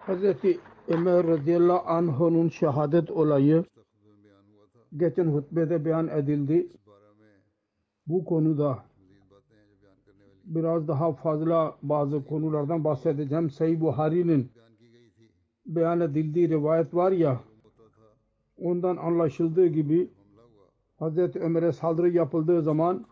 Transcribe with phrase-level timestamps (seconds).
[0.00, 3.64] Hazreti Ömer radıyallahu anh'ın şehadet olayı
[4.96, 6.68] geçen hutbede beyan edildi.
[8.06, 8.84] Bu konuda
[10.44, 13.50] biraz daha fazla bazı konulardan bahsedeceğim.
[13.50, 14.50] Sayı Buhari'nin
[15.66, 17.40] beyan edildiği rivayet var ya
[18.58, 20.10] ondan anlaşıldığı gibi
[20.98, 23.06] Hazreti Ömer'e saldırı yapıldığı zaman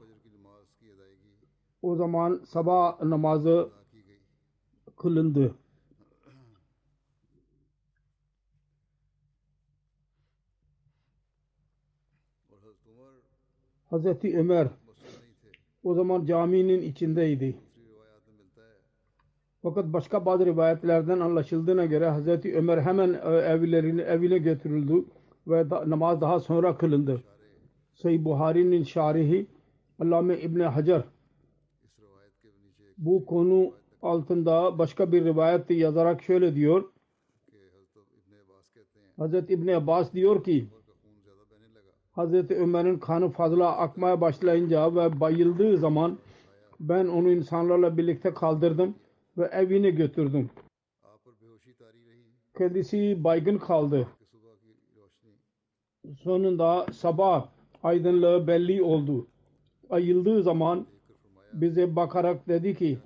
[1.83, 3.69] o zaman sabah namazı
[4.97, 5.55] kılındı.
[13.91, 14.68] Hazreti Ömer
[15.83, 17.57] o zaman caminin içindeydi.
[19.63, 25.05] Fakat başka bazı rivayetlerden anlaşıldığına göre Hazreti Ömer hemen e, evlerini evine götürüldü
[25.46, 27.23] ve da, namaz daha sonra kılındı.
[27.95, 29.46] Sayı Buhari'nin şarihi
[29.98, 31.02] Allame İbni Hacer
[32.98, 36.84] bu konu altında başka bir rivayet yazarak şöyle diyor.
[39.17, 40.68] Hazreti İbni Abbas diyor ki
[42.18, 46.18] Hazreti Ömer'in kanı fazla akmaya başlayınca ve bayıldığı zaman
[46.80, 48.95] ben onu insanlarla birlikte kaldırdım
[49.39, 50.51] ve evine götürdüm.
[52.58, 54.08] Kendisi baygın kaldı.
[56.23, 57.48] Sonunda sabah
[57.83, 59.27] aydınlığı belli oldu.
[59.90, 60.86] Ayıldığı zaman
[61.52, 62.98] bize bakarak dedi ki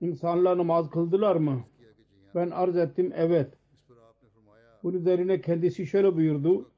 [0.00, 1.60] insanlar namaz kıldılar mı?
[2.34, 3.54] Ben arz ettim evet.
[4.82, 6.70] Bunun üzerine kendisi şöyle buyurdu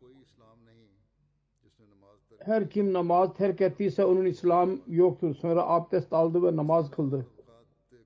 [2.46, 5.34] her kim namaz terk ettiyse onun İslam yoktur.
[5.34, 7.26] Sonra abdest aldı ve namaz kıldı.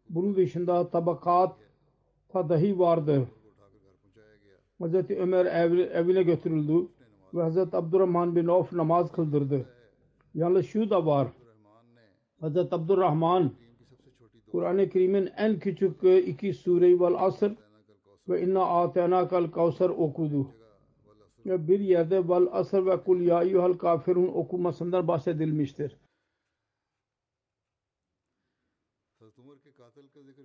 [0.09, 1.57] Bunun dışında tabakat
[2.35, 3.23] dahi vardır.
[4.79, 6.89] Hazreti Ömer ev, evine götürüldü
[7.35, 9.67] ve Hazreti Abdurrahman bin Auf namaz kıldırdı.
[10.35, 11.29] Yalnız şu da var.
[12.41, 13.51] Hazreti Abdurrahman
[14.53, 17.53] Kur'an-ı Kerim'in en küçük iki sure-i vel asr
[18.29, 20.47] ve inna atenakal kavsar okudu
[21.45, 25.97] bir yerde vel asr ve kul ya eyyuhel kafirun okumasından bahsedilmiştir.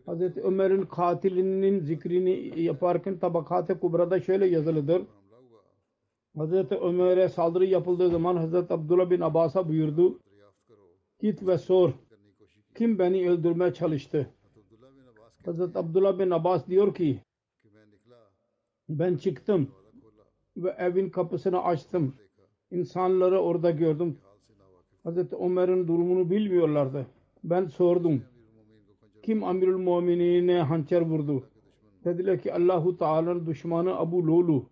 [0.06, 5.02] Hazreti Ömer'in katilinin zikrini yaparken Tabakat-ı Kubra'da şöyle yazılıdır.
[6.38, 10.20] Hazreti Ömer'e saldırı yapıldığı zaman Hazreti Abdullah bin Abbas'a buyurdu.
[11.20, 11.94] Git ve sor.
[12.76, 14.30] Kim beni öldürmeye çalıştı?
[15.46, 17.22] Hazreti Abdullah bin Abbas diyor ki
[18.90, 19.72] ben çıktım
[20.58, 22.14] ve evin kapısını açtım.
[22.72, 24.18] İnsanları orada gördüm.
[25.04, 27.08] Hazreti Ömer'in durumunu bilmiyorlardı.
[27.44, 28.22] Ben sordum.
[29.24, 31.44] Kim Amirul Mu'minine hançer vurdu?
[32.06, 34.70] Dediler ki Allahu Teala'nın düşmanı Abu Lulu.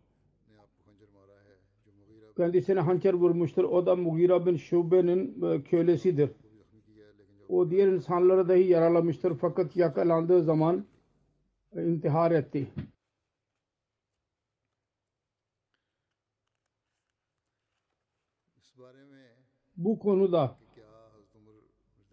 [2.37, 3.63] Kendisine hançer vurmuştur.
[3.63, 6.29] O da Mughira bin Şube'nin kölesidir.
[7.49, 9.33] O diğer insanları dahi yaralamıştır.
[9.41, 10.85] Fakat yakalandığı zaman
[11.75, 12.67] intihar etti.
[19.77, 20.57] Bu konuda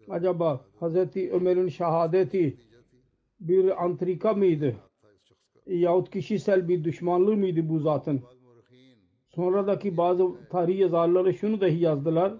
[0.09, 2.57] acaba Hazreti Ömer'in şehadeti
[3.39, 4.75] bir antrika mıydı?
[5.67, 8.21] Yahut kişisel bir düşmanlığı mıydı bu zatın?
[9.29, 12.33] Sonradaki bazı tarih yazarları şunu dahi yazdılar.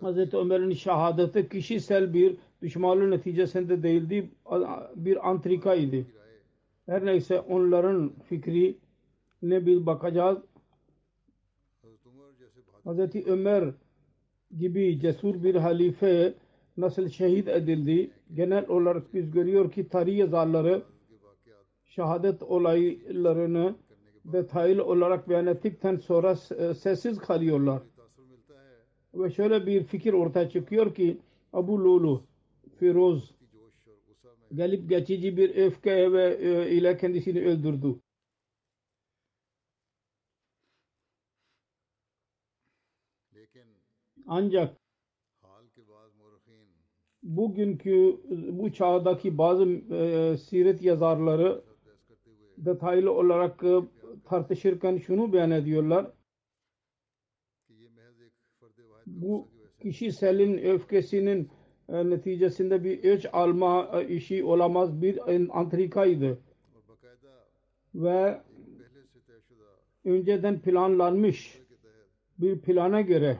[0.00, 4.30] Hazreti Ömer'in şehadeti kişisel bir düşmanlığı neticesinde değildi.
[4.96, 6.06] Bir antrika idi.
[6.86, 10.38] Her neyse onların fikrine bir bakacağız.
[12.88, 13.64] Hazreti Ömer
[14.58, 16.34] gibi cesur bir halife
[16.76, 18.10] nasıl şehit edildi?
[18.34, 20.82] Genel olarak biz görüyor ki tarih yazarları
[21.84, 23.74] şehadet olaylarını
[24.24, 27.82] detaylı olarak beyan ettikten sonra e, sessiz kalıyorlar.
[29.14, 31.18] Ve şöyle bir fikir ortaya çıkıyor ki
[31.52, 32.22] Abu Lulu,
[32.78, 33.34] Firoz
[34.54, 37.94] gelip geçici bir öfke ve e, ile kendisini öldürdü.
[44.28, 44.76] Ancak
[47.22, 51.62] bugünkü bu çağdaki bazı e, siret yazarları
[52.58, 53.80] detaylı olarak e,
[54.24, 56.12] tartışırken şunu beyan ediyorlar.
[59.06, 59.48] Bu
[59.82, 61.50] kişiselin öfkesinin
[61.88, 65.18] e, neticesinde bir öç alma e, işi olamaz bir
[65.58, 66.38] antrikaydı.
[67.94, 68.40] Ve
[70.04, 71.62] önceden planlanmış
[72.38, 73.38] bir plana göre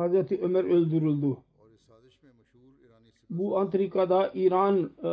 [0.00, 1.36] Hazreti Ömer öldürüldü.
[3.30, 5.12] Bu antrikada İran e,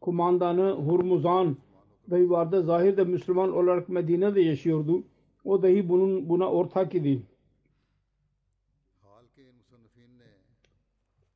[0.00, 1.56] kumandanı Hurmuzan
[2.10, 2.62] dahi vardı.
[2.62, 5.02] Zahirde Müslüman olarak Medine'de yaşıyordu.
[5.44, 7.22] O dahi bunun buna ortak idi.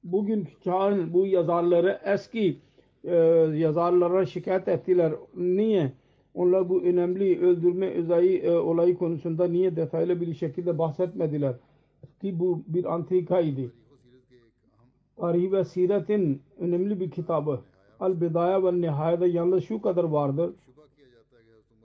[0.04, 2.58] Bugün çağın bu yazarları eski
[3.04, 3.14] e,
[3.54, 5.12] yazarlara şikayet ettiler.
[5.36, 5.92] Niye?
[6.34, 11.54] Onlar bu önemli öldürme özelliği, e, olayı konusunda niye detaylı bir şekilde bahsetmediler?
[12.20, 13.70] ki bu bir antika idi.
[15.16, 17.60] Tarih ve Siret'in önemli bir kitabı.
[18.00, 20.50] Al Bidaya ve Nihayede yalnız şu kadar vardır.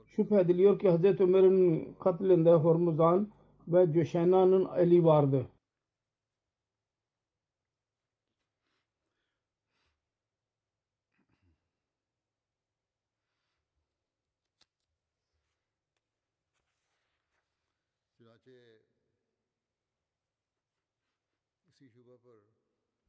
[0.06, 1.20] Şüphe ediliyor ki Hz.
[1.20, 3.28] Ömer'in katlinde Hormuzan
[3.68, 5.46] ve Cüşena'nın eli vardı.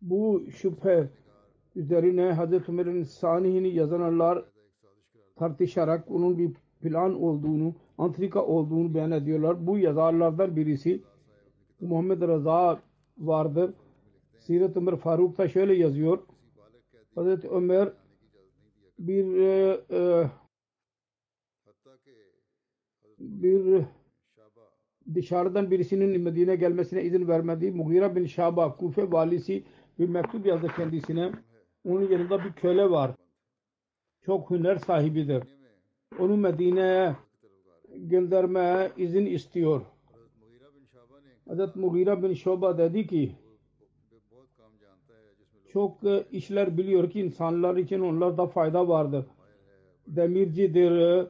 [0.01, 1.09] Bu şüphe
[1.75, 2.69] üzerine Hz.
[2.69, 4.45] Ömer'in sanihini yazanlar
[5.35, 6.51] tartışarak onun bir
[6.81, 9.67] plan olduğunu, antrika olduğunu beyan ediyorlar.
[9.67, 11.03] Bu yazarlardan birisi
[11.81, 12.81] Muhammed Rıza
[13.17, 13.73] vardır.
[14.37, 16.19] Siret Ömer Faruk da şöyle yazıyor.
[17.15, 17.45] Hz.
[17.45, 17.93] Ömer
[18.99, 20.29] bir e, e,
[23.19, 23.85] bir
[25.15, 29.63] dışarıdan birisinin Medine gelmesine izin vermediği Mughira bin Şaba Kufe valisi
[29.99, 31.31] bir mektup yazdı kendisine.
[31.85, 33.11] Onun yanında bir köle var.
[34.25, 35.43] Çok hüner sahibidir.
[36.19, 37.15] Onu Medine'ye
[37.95, 39.81] göndermeye izin istiyor.
[41.47, 43.35] Hazret Mughira bin Şoba dedi ki
[45.73, 45.99] çok
[46.31, 49.25] işler biliyor ki insanlar için onlarda fayda vardır.
[50.07, 51.27] Demircidir,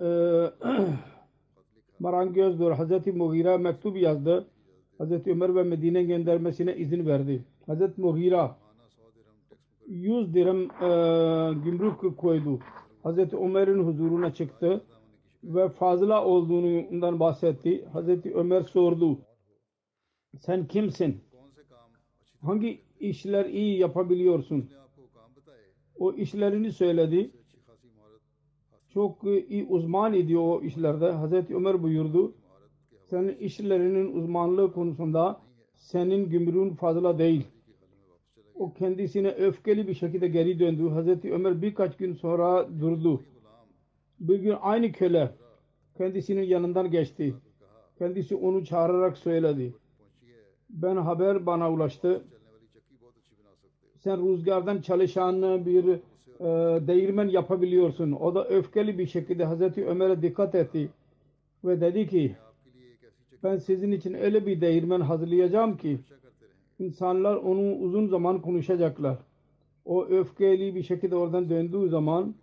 [0.00, 0.50] e,
[2.00, 2.70] marangözdür.
[2.70, 4.46] Hazreti Mughira mektup yazdı.
[4.98, 7.44] Hazreti Ömer ve Medine göndermesine izin verdi.
[7.66, 8.56] Hazreti Mughira
[9.86, 12.58] 100 dirhem e, gümrük koydu.
[13.02, 14.84] Hazreti Ömer'in huzuruna çıktı
[15.44, 17.84] ve fazla olduğundan bahsetti.
[17.92, 19.18] Hazreti Ömer sordu.
[20.38, 21.20] Sen kimsin?
[22.40, 24.70] Hangi işler iyi yapabiliyorsun?
[25.98, 27.30] O işlerini söyledi
[28.94, 31.10] çok e, uzman idi o işlerde.
[31.10, 32.34] Hazreti Ömer buyurdu.
[33.10, 35.40] Senin işlerinin uzmanlığı konusunda
[35.74, 37.46] senin gümrüğün fazla değil.
[38.54, 40.88] O kendisine öfkeli bir şekilde geri döndü.
[40.88, 43.22] Hazreti Ömer birkaç gün sonra durdu.
[44.20, 45.30] Bir gün aynı köle
[45.96, 47.34] kendisinin yanından geçti.
[47.98, 49.74] Kendisi onu çağırarak söyledi.
[50.70, 52.24] Ben haber bana ulaştı.
[53.96, 56.00] Sen rüzgardan çalışan bir
[56.40, 56.44] e,
[56.86, 58.12] değirmen yapabiliyorsun.
[58.12, 60.88] O da öfkeli bir şekilde Hazreti Ömer'e dikkat etti
[61.64, 62.36] ve dedi ki
[63.42, 65.98] ben sizin için öyle bir değirmen hazırlayacağım ki
[66.78, 69.18] insanlar onu uzun zaman konuşacaklar.
[69.84, 72.34] O öfkeli bir şekilde oradan döndüğü zaman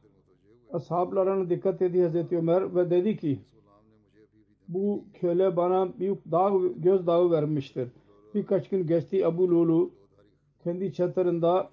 [0.74, 3.40] ashablarına dikkat etti Hazreti Ömer ve dedi ki
[4.68, 7.90] bu köle bana büyük dağ, göz dağı vermiştir.
[8.36, 9.92] Birkaç gün geçti Abu Lulu
[10.64, 11.70] kendi çadırında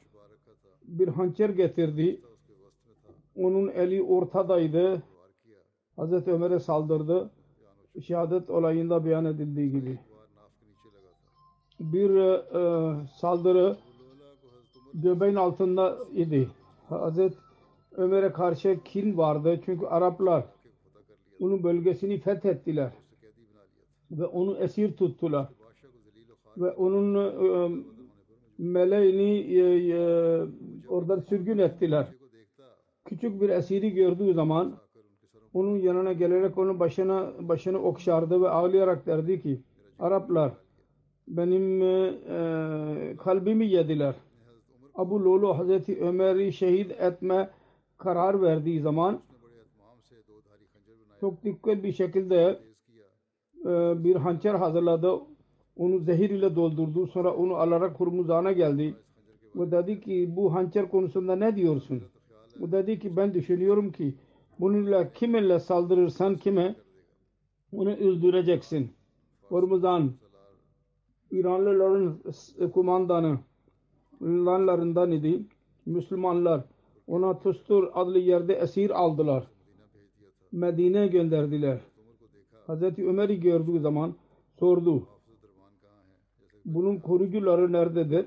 [0.85, 2.21] bir hançer getirdi.
[3.37, 5.03] Onun eli ortadaydı.
[5.99, 6.29] Hz.
[6.29, 7.31] Ömer'e saldırdı.
[8.03, 9.99] Şehadet olayında beyan edildiği gibi.
[11.81, 13.77] Bir e, saldırı
[14.95, 16.49] göbeğin altında idi.
[16.91, 17.19] Hz.
[17.97, 19.61] Ömer'e karşı kin vardı.
[19.65, 20.45] Çünkü Araplar
[21.41, 22.93] onun bölgesini fethettiler.
[24.11, 25.49] Ve onu esir tuttular.
[26.57, 27.85] Ve onun e,
[28.63, 29.99] meleğini e, e,
[30.89, 32.07] oradan sürgün ettiler.
[33.05, 34.77] Küçük bir esiri gördüğü zaman
[35.55, 39.61] onun yanına gelerek onun başına başını okşardı ve ağlayarak derdi ki
[39.99, 40.53] Araplar
[41.29, 44.15] benim e, e kalbimi yediler.
[44.95, 47.51] Abu Lolo Hazreti Ömer'i şehit etme
[47.99, 49.21] karar verdiği zaman
[51.21, 52.61] çok dikkat bir şekilde
[53.65, 55.21] e, bir hançer hazırladı
[55.77, 57.07] onu zehir ile doldurdu.
[57.07, 58.95] Sonra onu alarak Hurmuzan'a geldi.
[59.57, 62.03] Ve dedi ki bu hançer konusunda ne diyorsun?
[62.61, 64.15] O dedi ki ben düşünüyorum ki
[64.61, 66.75] bununla kiminle saldırırsan kime
[67.73, 68.91] onu öldüreceksin.
[69.49, 70.13] Hormuzan
[71.31, 72.19] İranlıların
[72.73, 73.39] kumandanı
[74.23, 75.43] lanlarından idi.
[75.87, 76.65] Müslümanlar
[77.07, 79.47] ona Tustur adlı yerde esir aldılar.
[80.53, 81.81] Medine'ye gönderdiler.
[82.67, 84.15] Hazreti Ömer'i gördüğü zaman
[84.59, 85.07] sordu.
[86.65, 88.27] Bunun koruyucuları nerededir?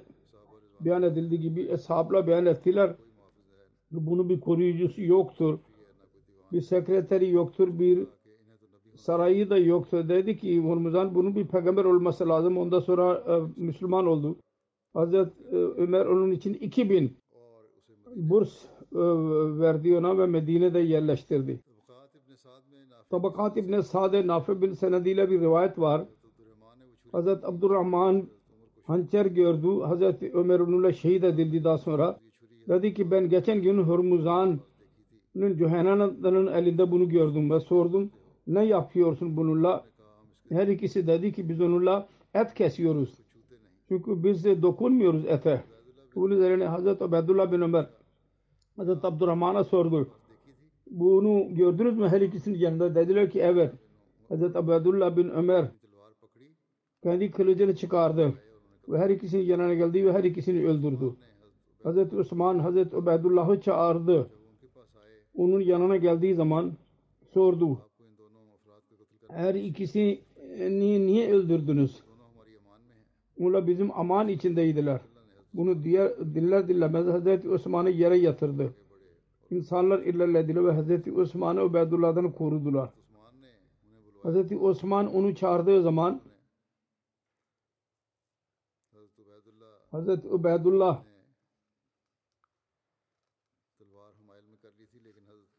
[0.81, 2.95] Beyan edildiği gibi eshabla beyan ettiler.
[3.91, 5.59] Bunun bir koruyucusu yoktur.
[6.51, 7.79] Bir sekreteri yoktur.
[7.79, 8.07] Bir
[8.95, 10.09] sarayı da yoktur.
[10.09, 12.57] Dedi ki Hurmuzan bunun bir peygamber olması lazım.
[12.57, 14.35] Ondan sonra e, Müslüman oldu.
[14.93, 17.17] Hazreti e, Ömer onun için 2000
[18.15, 18.99] burs e,
[19.59, 21.59] verdi ona ve Medine'de yerleştirdi.
[23.09, 26.05] Tabakat İbni Sa'de Nafi bin senediyle bir rivayet var.
[27.15, 28.27] Hazreti Abdurrahman
[28.83, 29.67] hançer gördü.
[29.81, 32.19] Hazreti Ömer onunla şehit edildi daha sonra.
[32.67, 38.11] Dedi ki ben geçen gün Hurmuzan'ın Cühenan'ın elinde bunu gördüm ve sordum
[38.47, 39.83] ne yapıyorsun bununla?
[40.49, 43.09] Her ikisi dedi ki biz onunla et kesiyoruz.
[43.87, 45.63] Çünkü biz de dokunmuyoruz ete.
[46.15, 47.85] Bunun üzerine Hazreti Abdullah bin Ömer
[48.75, 50.07] Hazreti Abdurrahman'a sordu.
[50.91, 52.95] Bunu gördünüz mü her ikisinin yanında?
[52.95, 53.73] Dediler ki evet.
[54.29, 55.65] Hazreti Abdullah bin Ömer
[57.05, 58.33] kendi kılıcını çıkardı
[58.89, 61.15] ve her ikisinin yanına geldi ve her ikisini öldürdü.
[61.83, 64.29] Hazreti Osman Hazreti Ubaydullah'ı çağırdı.
[65.35, 66.73] Onun yanına geldiği zaman
[67.33, 67.81] sordu.
[69.29, 70.21] Her ikisini
[71.07, 72.03] niye öldürdünüz?
[73.39, 75.01] Onlar bizim aman içindeydiler.
[75.53, 78.73] Bunu diğer diller dillemez Hazreti Osman'ı yere yatırdı.
[79.51, 82.89] İnsanlar ilerlediler ve Hazreti Osman'ı Ubeydullah'dan korudular.
[84.23, 86.21] Hazreti Osman onu çağırdığı zaman
[89.95, 91.03] Hazreti Ubeydullah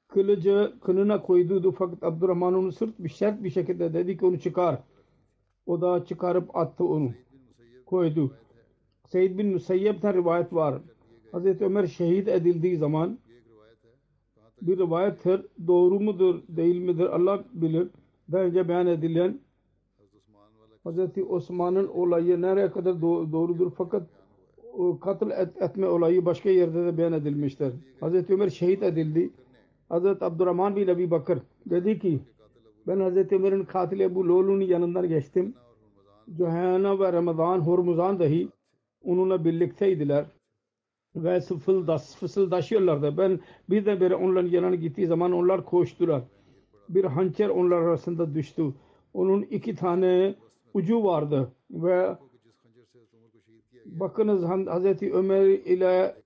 [0.08, 4.82] kılıcı kınına koyduydu fakat Abdurrahman onu sırt bir şart bir şekilde dedi ki onu çıkar.
[5.66, 7.10] O da çıkarıp attı onu.
[7.86, 8.34] Koydu.
[9.06, 10.82] Seyyid bin Musayyeb'den rivayet var.
[11.32, 13.18] Hazreti Ömer şehit edildiği zaman
[14.62, 15.46] bir rivayettir.
[15.66, 17.88] Doğru mudur değil midir Allah bilir.
[18.32, 19.40] Daha önce beyan edilen
[20.84, 24.15] Hazreti Osman'ın olayı nereye kadar doğrudur fakat
[25.00, 27.72] katıl et, etme olayı başka yerde de beyan edilmiştir.
[28.00, 29.30] Hazreti Ömer şehit edildi.
[29.88, 32.20] Hazreti Abdurrahman bin Ebi Bakır dedi ki
[32.86, 35.54] ben Hazreti Ömer'in katili Ebu Lolun'un yanından geçtim.
[36.36, 38.48] Cühana ve Ramazan Hormuzan dahi
[39.04, 40.26] onunla birlikteydiler
[41.16, 43.18] ve fısıldaş, fısıldaşıyorlardı.
[43.18, 43.40] Ben
[43.70, 46.22] bir de bir onların yanına gittiği zaman onlar koştular.
[46.88, 48.74] Bir hançer onlar arasında düştü.
[49.14, 50.34] Onun iki tane
[50.74, 52.16] ucu vardı ve
[53.86, 56.16] bakınız Hazreti Ömer ile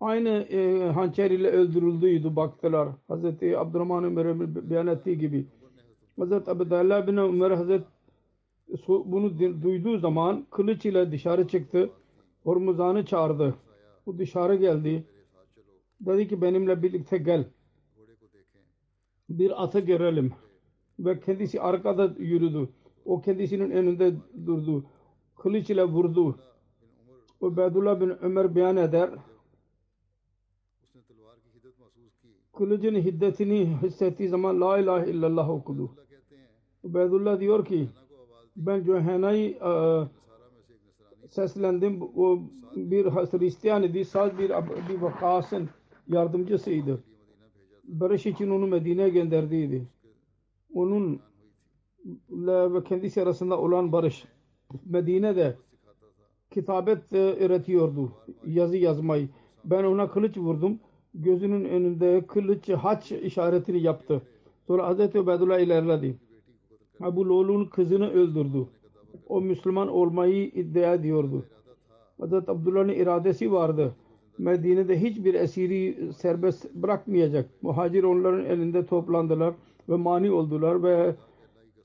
[0.00, 2.88] aynı e, hançer ile öldürüldüydü baktılar.
[3.08, 5.46] Hazreti Abdurrahman Ömer'e beyan ettiği gibi.
[6.18, 7.84] Hazreti Abdullah bin Ömer Hazreti
[8.88, 11.90] bunu duyduğu zaman kılıç ile dışarı çıktı.
[12.42, 13.54] Hormuzan'ı çağırdı.
[14.06, 15.04] O dışarı geldi.
[16.00, 17.44] Dedi ki benimle birlikte gel.
[19.28, 20.32] Bir atı görelim.
[20.98, 22.68] Ve kendisi arkada yürüdü.
[23.04, 24.14] O kendisinin önünde
[24.46, 24.84] durdu.
[25.36, 26.38] Kılıç ile vurdu.
[27.40, 29.10] Ubeydullah bin Ömer beyan eder.
[32.56, 35.90] Kılıcın hiddetini hissettiği zaman La ilahe illallah okudu.
[36.82, 37.88] Ubeydullah diyor ki
[38.56, 39.58] ben Cühena'yı
[41.28, 42.02] seslendim.
[42.02, 42.38] O
[42.76, 44.04] bir Hristiyan idi.
[44.04, 44.50] Sadece bir,
[44.88, 45.68] bir vakasın
[46.08, 47.02] yardımcısıydı.
[47.84, 49.86] Barış için onu Medine'ye gönderdiydi.
[50.74, 51.20] Onun
[52.30, 54.24] ve kendisi arasında olan barış
[54.86, 55.56] Medine'de
[56.50, 58.12] kitabet üretiyordu.
[58.46, 59.28] Yazı yazmayı.
[59.64, 60.78] Ben ona kılıç vurdum.
[61.14, 64.22] Gözünün önünde kılıç haç işaretini yaptı.
[64.66, 66.16] Sonra Hazreti Ubeydullah ilerledi.
[67.00, 68.66] Abu Lol'un kızını öldürdü.
[69.28, 71.44] O Müslüman olmayı iddia ediyordu.
[72.20, 73.94] Hazreti Abdullah'ın iradesi vardı.
[74.38, 77.50] Medine'de hiçbir esiri serbest bırakmayacak.
[77.62, 79.54] Muhacir onların elinde toplandılar
[79.88, 81.14] ve mani oldular ve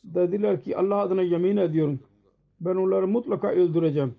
[0.04, 2.00] dediler ki Allah adına yemin ediyorum.
[2.62, 4.16] Ben onları mutlaka öldüreceğim.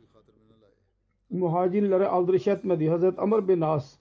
[1.31, 2.89] Muhacirlere aldırış etmedi.
[2.89, 3.99] Hazreti Amr bin As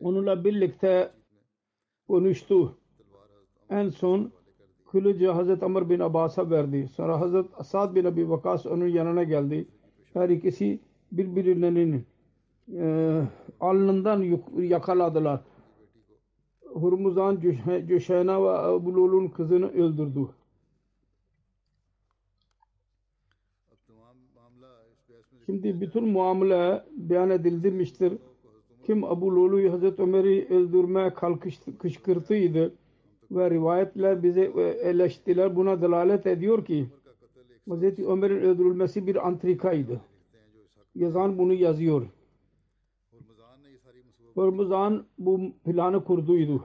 [0.00, 1.10] onunla birlikte
[2.08, 2.78] konuştu.
[3.70, 4.32] En son
[4.90, 6.88] kılıcı Hazreti Amr bin Abbas'a verdi.
[6.88, 9.68] Sonra Hazreti Asad bin Abi Vakas onun yanına geldi.
[10.12, 10.80] Her ikisi
[11.12, 12.06] birbirlerinin
[12.76, 13.22] e,
[13.60, 15.40] alnından yakaladılar.
[16.74, 20.28] Hurmuzan Cüş- Cüşeyna ve Ebu Lul'un kızını öldürdü.
[25.52, 28.12] Şimdi bütün muamele beyan edilmiştir.
[28.86, 31.14] Kim Abu Lulu'yu Hazreti Ömer'i öldürmeye
[31.78, 32.74] kışkırtıydı
[33.30, 36.86] ve rivayetler bize e, eleştiler buna delalet ediyor ki
[37.68, 40.00] Hazreti Ömer'in öldürülmesi bir antrikaydı.
[40.94, 42.06] Yazan bunu yazıyor.
[44.34, 46.64] Hurmuzan bu planı kurduydu.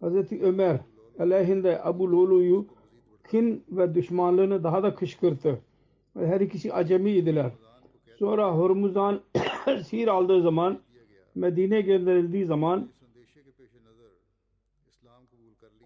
[0.00, 0.80] Hazreti Ömer
[1.18, 2.66] aleyhinde Abu Lulu'yu
[3.30, 5.60] kin ve düşmanlığını daha da kışkırttı
[6.14, 7.52] her ikisi acemi idiler.
[8.18, 9.20] Sonra Hormuz'dan
[9.86, 10.78] sihir aldığı zaman
[11.34, 12.88] Medine gönderildiği zaman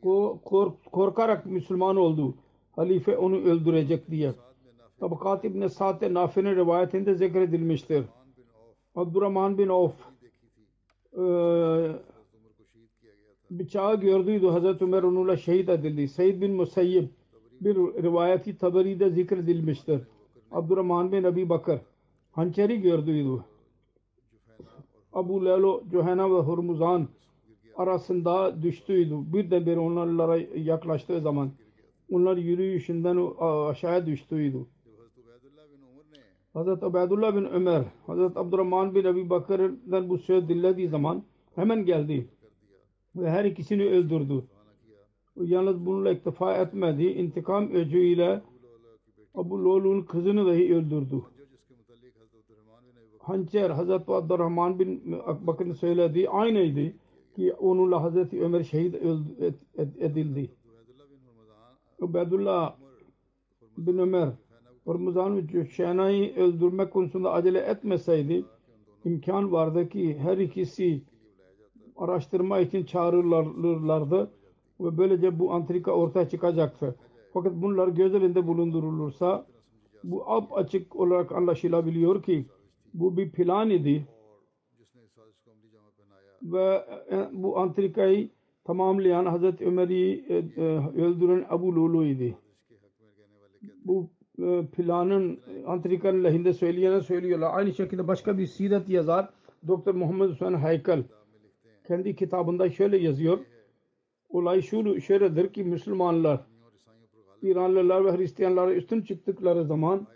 [0.03, 2.35] o kork, korkarak Müslüman oldu.
[2.77, 4.33] Halife onu öldürecek diye.
[5.01, 8.05] Tabakat İbn Sa'd-i Nafi'nin rivayetinde zikredilmiştir.
[8.95, 9.95] Abdurrahman bin Avf
[11.13, 11.23] e,
[13.51, 14.47] bıçağı gördüydü.
[14.47, 16.09] Hazreti Ömer onunla şehit edildi.
[16.09, 17.09] Seyyid bin Musayyib
[17.61, 20.01] bir rivayeti Taberi'de zikredilmiştir.
[20.51, 21.81] Abdurrahman bin Abi Bakır
[22.33, 23.45] hançeri gördüydü.
[25.13, 27.09] Abu Lelo, Johanna ve Hurmuzan
[27.77, 29.15] arasında düştüydü.
[29.15, 31.51] Bir de Birdenbire onlara yaklaştığı zaman
[32.11, 33.19] onlar yürüyüşünden
[33.71, 34.67] aşağıya düştüydü.
[36.53, 41.23] Hazreti Ubeydullah bin Ömer, Hazreti Abdurrahman bin Abi Bakır'dan bu söz dinlediği zaman
[41.55, 42.29] hemen geldi
[43.17, 44.45] ve her ikisini öldürdü.
[45.37, 47.05] Yalnız bununla iktifa etmedi.
[47.05, 48.43] İntikam öcüyle
[49.35, 51.23] Abu Lol'un kızını dahi öldürdü.
[53.19, 56.93] Hançer Hazreti Abdurrahman bin Akbakır'ın söylediği aynıydı
[57.37, 58.95] ki onunla Hazreti Ömer şehit
[59.99, 60.51] edildi.
[62.01, 62.77] Ubeydullah
[63.79, 64.29] bin Ömer
[64.85, 68.45] Hormuzan Şena'yı öldürme konusunda acele etmeseydi
[69.05, 71.03] imkan vardı ki her ikisi
[71.97, 74.31] araştırma için çağrılırlardı
[74.81, 76.95] ve böylece bu antrika ortaya çıkacaktı.
[77.33, 79.47] Fakat bunlar göz elinde bulundurulursa
[80.05, 82.47] bu ap açık olarak anlaşılabiliyor ki
[82.95, 84.07] bu bir plan idi
[86.43, 88.29] ve e, bu antrikayı
[88.65, 90.63] tamamlayan Hazreti Ömer'i e, e,
[91.03, 92.39] öldüren Abu Lulu idi.
[93.85, 94.11] Bu
[94.73, 97.51] planın antrikanın lehinde söyleyene söylüyorlar.
[97.55, 99.29] Aynı şekilde başka bir siret yazar
[99.69, 101.03] Doktor Muhammed Hüseyin Haykal
[101.89, 103.39] kendi kitabında şöyle yazıyor.
[104.29, 104.63] Olay
[105.01, 106.41] şöyledir ki Müslümanlar
[107.43, 110.07] İranlılar ve Hristiyanlara üstün çıktıkları zaman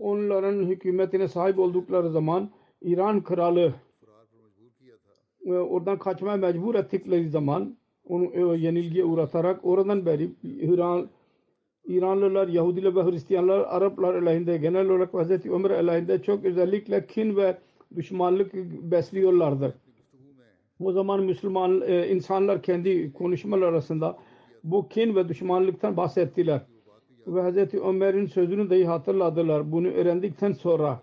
[0.00, 3.74] onların hükümetine sahip oldukları zaman İran kralı
[5.46, 7.76] e, oradan kaçmaya mecbur ettikleri zaman
[8.08, 11.08] onu e, yenilgiye uğratarak oradan beri İran
[11.84, 15.46] İranlılar, Yahudiler ve Hristiyanlar Araplar aleyhinde genel olarak Hz.
[15.46, 17.58] Ömer aleyhinde çok özellikle kin ve
[17.96, 18.54] düşmanlık
[18.90, 19.74] besliyorlardır.
[20.84, 24.18] O zaman Müslüman e, insanlar kendi konuşmalar arasında
[24.64, 26.60] bu kin ve düşmanlıktan bahsettiler.
[27.26, 27.74] Ve Hz.
[27.74, 29.72] Ömer'in sözünü dahi hatırladılar.
[29.72, 31.02] Bunu öğrendikten sonra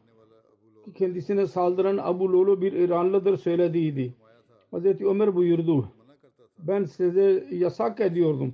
[0.96, 4.14] kendisine saldıran Abu Lulu bir İranlıdır söylediydi.
[4.74, 5.02] Hz.
[5.02, 5.92] Ömer buyurdu.
[6.60, 8.54] Ben size yasak ediyordum.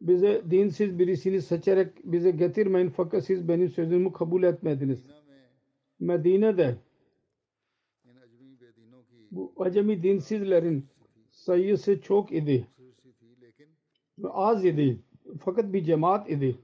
[0.00, 5.04] Bize dinsiz birisini seçerek bize getirmeyin fakat siz benim sözümü kabul etmediniz.
[6.00, 6.76] Medine'de
[9.30, 10.86] bu acemi dinsizlerin
[11.30, 12.66] sayısı çok idi.
[14.24, 14.98] Az idi.
[15.40, 16.58] Fakat bir cemaat idi.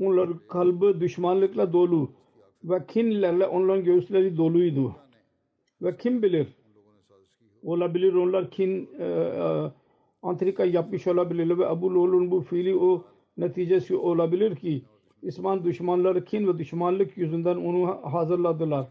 [0.00, 2.10] Onlar kalbi düşmanlıkla dolu
[2.64, 4.96] ve kinlerle onların göğüsleri doluydu.
[5.82, 6.46] Ve kim bilir
[7.62, 9.70] olabilir onlar kin e, e,
[10.22, 13.04] antrika yapmış olabilirler ve Abu Lul'un bu fiili o
[13.36, 14.82] neticesi olabilir ki
[15.22, 18.86] İslam düşmanları kin ve düşmanlık yüzünden onu hazırladılar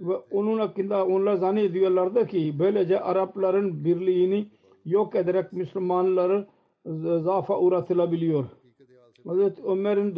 [0.00, 4.46] ve onun hakkında onlar zannediyorlardı ki böylece Arapların birliğini
[4.84, 6.46] yok ederek Müslümanları
[7.24, 8.44] zafa uğratılabiliyor.
[9.26, 10.14] Hazreti Ömer'in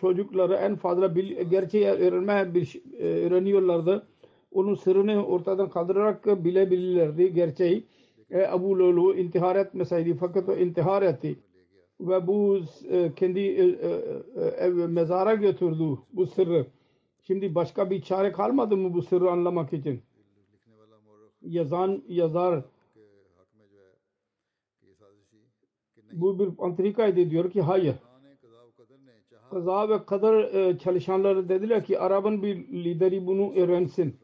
[0.00, 4.06] çocukları en fazla bil, gerçeği öğrenme bir, öğreniyorlardı.
[4.52, 7.86] Onun sırrını ortadan kaldırarak bilebilirlerdi gerçeği.
[8.30, 11.36] E, Abu Lulu intihar etmeseydi fakat o intihar etti.
[12.00, 12.58] Ve bu
[12.90, 16.66] e, kendi e, e, ev, mezara götürdü bu sırrı.
[17.22, 20.02] Şimdi başka bir çare kalmadı mı bu sırrı anlamak için?
[21.42, 22.64] Yazan, yazar
[26.12, 27.94] bu bir antrikaydı diyor ki hayır.
[29.50, 34.16] Kaza ve kader e, çalışanları dediler ki Arap'ın bir lideri bunu öğrensin.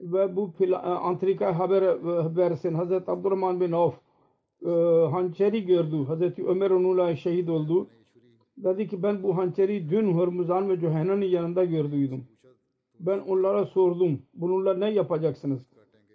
[0.00, 2.74] Ve bu e, antrika haber e, versin.
[2.74, 3.94] Hazreti Abdurrahman bin Avf
[5.12, 6.04] hançeri gördü.
[6.04, 7.88] Hazreti Ömer onunla şehit oldu.
[8.56, 12.24] Dedi ki ben bu hançeri dün Hürmüzan ve Cüheyna'nın yanında gördüydüm.
[13.00, 14.22] Ben onlara sordum.
[14.34, 15.62] Bununla ne yapacaksınız?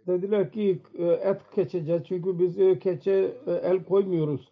[0.08, 2.04] Dediler ki e, et keçeceğiz.
[2.08, 4.52] Çünkü biz e, keçe e, el koymuyoruz.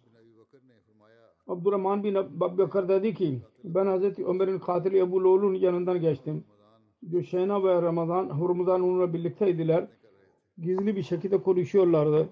[1.48, 6.44] Abdurrahman bin Ebu Bekir dedi ki ben Hazreti Ömer'in katili Ebu Lol'un yanından geçtim.
[7.10, 9.86] Cüşeyna ve Ramazan, Hurmuzan onunla birlikteydiler.
[10.58, 12.28] Gizli bir şekilde konuşuyorlardı.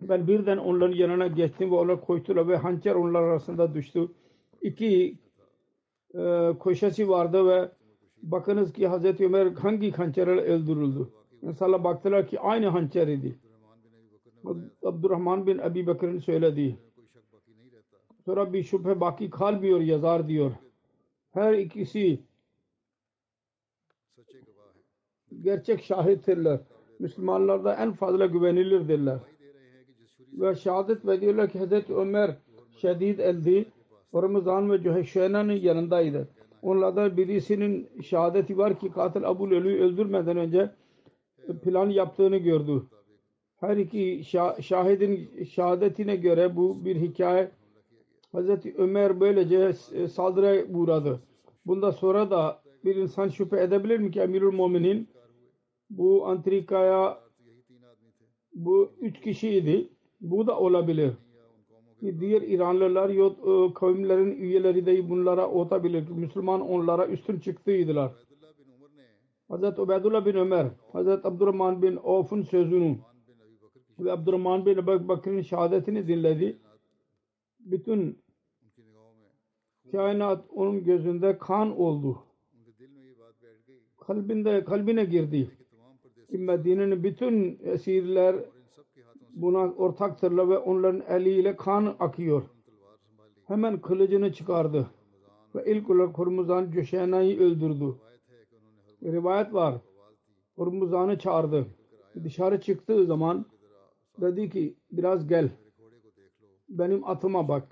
[0.00, 4.08] Ben birden onların yanına geçtim ve onlar koştular ve hançer onlar arasında düştü.
[4.62, 5.18] İki
[6.14, 7.70] e, koşası vardı ve
[8.22, 11.08] bakınız ki Hazreti Ömer hangi hançerle öldürüldü.
[11.42, 13.38] İnsanlar baktılar ki aynı hançer idi.
[14.84, 16.78] Abdurrahman bin Ebi Bekir'in söylediği.
[18.24, 20.52] Sonra bir şüphe baki kalmıyor yazar diyor.
[21.30, 22.20] Her ikisi
[25.42, 26.60] gerçek şahittirler.
[26.98, 29.18] Müslümanlarda en fazla güvenilirdirler.
[30.32, 32.36] Ve şehadet veriyorlar ki Hazreti Ömer
[32.76, 33.72] şedid eldi.
[34.14, 36.28] Ramazan ve Cüheşena'nın yanındaydı.
[36.62, 40.70] Onlardan birisinin şehadeti var ki katil Abu Lölü'yü öldürmeden önce
[41.64, 42.82] plan yaptığını gördü.
[43.60, 47.50] Her iki şah- şahidin şehadetine göre bu bir hikaye.
[48.32, 49.72] Hazreti Ömer böylece
[50.08, 51.20] saldırıya uğradı.
[51.66, 55.08] Bunda sonra da bir insan şüphe edebilir mi ki Emirül Muminin
[55.90, 57.18] bu antrikaya
[58.54, 59.88] bu üç kişiydi.
[60.20, 61.12] Bu da olabilir.
[62.02, 66.10] Diğer İranlılar yok e, kavimlerin üyeleri de bunlara olabilir.
[66.10, 68.12] Müslüman onlara üstün çıktıydılar.
[69.48, 72.98] Hazreti Ubeydullah bin Ömer, Hazreti Abdurrahman bin Avf'un sözünü
[73.98, 76.58] ve Abdurrahman bin Ebu Bakır'ın şehadetini dinledi.
[77.60, 78.18] Bütün
[79.92, 82.18] kainat onun gözünde kan oldu.
[84.00, 85.50] Kalbinde, kalbine girdi.
[86.28, 88.36] Medine'nin bütün esirler
[89.42, 92.42] buna ortaktırlar ve onların eliyle kan akıyor.
[93.44, 94.86] Hemen kılıcını çıkardı.
[95.54, 97.94] Ve ilk olarak Hurmuzan Cüşena'yı öldürdü.
[99.02, 99.74] Bir rivayet var.
[100.56, 101.66] Hurmuzan'ı çağırdı.
[102.24, 103.46] Dışarı çıktığı zaman
[104.20, 105.50] dedi ki biraz gel.
[106.68, 107.68] Benim atıma bak.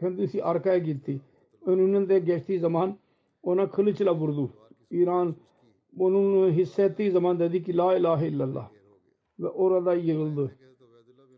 [0.00, 1.20] Kendisi arkaya gitti.
[1.66, 2.96] Önünden de geçtiği zaman
[3.42, 4.50] ona kılıçla vurdu.
[4.90, 5.36] İran
[5.92, 8.70] bunun hissettiği zaman dedi ki La ilahe illallah.
[9.38, 10.56] Ve orada yığıldı.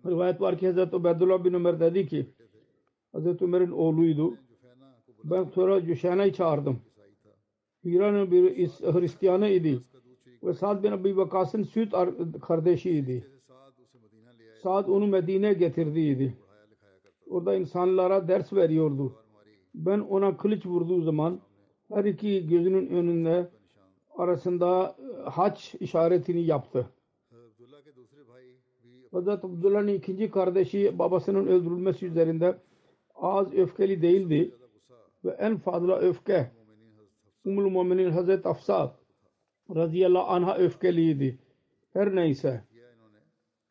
[0.07, 2.27] Rivayet var ki Hazreti Ubeydullah bin Ömer dedi ki
[3.13, 4.39] Hazreti Ömer'in oğluydu.
[5.25, 6.79] Ben sonra Cüşena'yı çağırdım.
[7.85, 9.81] İran'ın bir Hristiyanı idi.
[10.43, 11.95] Ve Sa'd bin Abi Vakas'ın süt
[12.43, 13.27] kardeşiydi.
[14.63, 16.35] Sa'd onu Medine'ye getirdiydi.
[17.31, 19.15] Orada insanlara ders veriyordu.
[19.75, 21.41] Ben ona kılıç vurduğu zaman
[21.89, 23.49] her iki gözünün önünde
[24.17, 26.91] arasında haç işaretini yaptı.
[29.15, 32.59] Hazreti Abdullah'ın ikinci kardeşi babasının öldürülmesi üzerinde
[33.15, 34.55] az öfkeli değildi
[35.25, 36.51] ve en fazla öfke
[37.45, 38.97] Ummul Muminin Hazreti Afsa
[39.75, 41.39] radıyallahu anh'a öfkeliydi.
[41.93, 42.65] Her neyse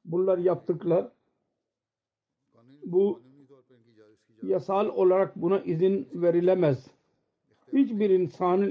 [0.06, 1.12] bunlar yaptıklar
[2.86, 3.22] bu
[4.44, 6.88] yasal olarak buna izin verilemez.
[7.74, 8.70] Hiçbir insanın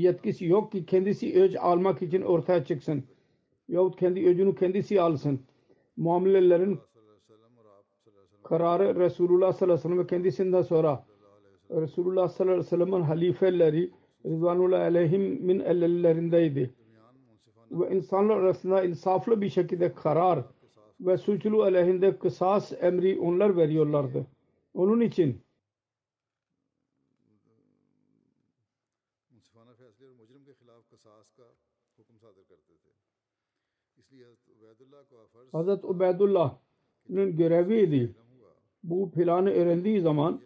[0.00, 3.04] yetkisi yok ki kendisi öc almak için ortaya çıksın.
[3.72, 5.40] Yahut kendi öcünü kendisi alsın.
[5.96, 6.80] Muamelelerin
[8.42, 11.04] kararı Resulullah sallallahu aleyhi ve sellem ve kendisinden sonra
[11.70, 13.90] Resulullah sallallahu aleyhi ve sellem'in halifeleri
[14.26, 16.74] Rızvanullah aleyhim min ellerindeydi.
[17.70, 20.44] Ve insanlar arasında insaflı bir şekilde karar
[21.00, 24.26] ve suçlu aleyhinde kısas emri onlar veriyorlardı.
[24.74, 25.40] Onun için
[35.52, 38.14] Hazreti Ubeydullah'ın göreviydi.
[38.84, 40.40] Bu planı öğrendiği zaman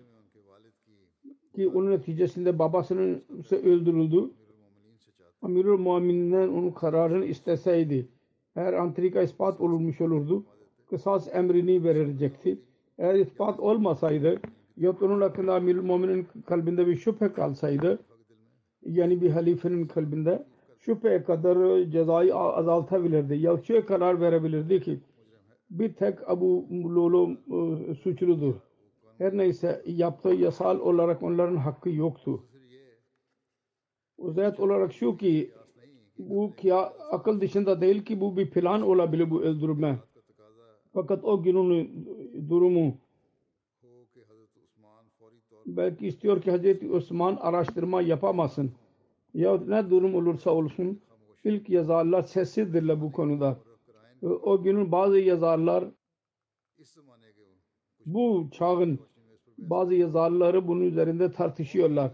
[1.55, 4.31] ki onun neticesinde babasının ise öldürüldü.
[5.43, 8.09] Amirul Muamin'den onun kararını isteseydi
[8.57, 10.45] eğer antrika ispat olunmuş olurdu
[10.91, 12.59] kısas emrini verilecekti.
[12.99, 14.41] Eğer ispat olmasaydı
[14.77, 17.99] yahut onun hakkında Amirul Muamin'in kalbinde bir şüphe kalsaydı
[18.83, 20.47] yani bir halifenin kalbinde
[20.87, 23.35] şüphe kadar cezayı azaltabilirdi.
[23.35, 25.01] Ya şöyle karar verebilirdi ki
[25.71, 28.55] bir tek Abu Lolo e, suçludur.
[29.19, 32.43] Her neyse yaptığı yasal olarak onların hakkı yoktu.
[34.19, 35.51] Özet olarak şu ki
[36.19, 39.99] bu kya, akıl dışında değil ki bu bir plan olabilir bu öldürme.
[40.93, 42.09] Fakat o günün
[42.49, 42.95] durumu
[45.67, 48.73] belki istiyor ki Hazreti Osman araştırma yapamasın
[49.37, 51.01] ya ne durum olursa olsun
[51.45, 53.59] ilk yazarlar sessizdirler bu konuda.
[54.23, 55.85] E, o günün bazı yazarlar
[58.07, 58.99] bu çağın
[59.59, 62.13] bazı yazarları bunun üzerinde tartışıyorlar.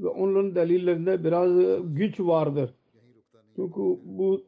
[0.00, 1.50] Ve onların delillerinde biraz
[1.94, 2.74] güç vardır.
[3.56, 4.42] Çünkü bu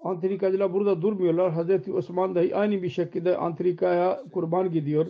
[0.00, 1.52] Antrikacılar burada durmuyorlar.
[1.52, 5.06] Hazreti Osman dahi aynı bir şekilde Antrika'ya kurban gidiyor.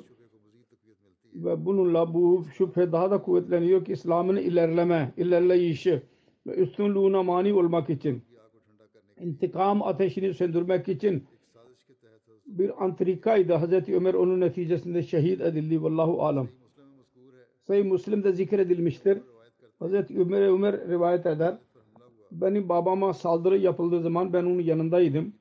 [1.34, 6.02] Ve bununla bu şüphe daha da kuvvetleniyor ki İslam'ın ilerleme, ilerleyişi
[6.46, 8.22] üstünlüğüne mani olmak için
[9.20, 11.24] intikam ateşini söndürmek için
[12.46, 13.52] bir antrikaydı.
[13.52, 15.82] Hazreti Ömer onun neticesinde şehit edildi.
[15.82, 16.48] Vallahu alem.
[17.66, 19.18] Sayı Müslim'de zikredilmiştir.
[19.78, 21.58] Hazreti Ömer Ömer rivayet eder.
[22.32, 25.32] Benim babama saldırı yapıldığı zaman ben onun yanındaydım.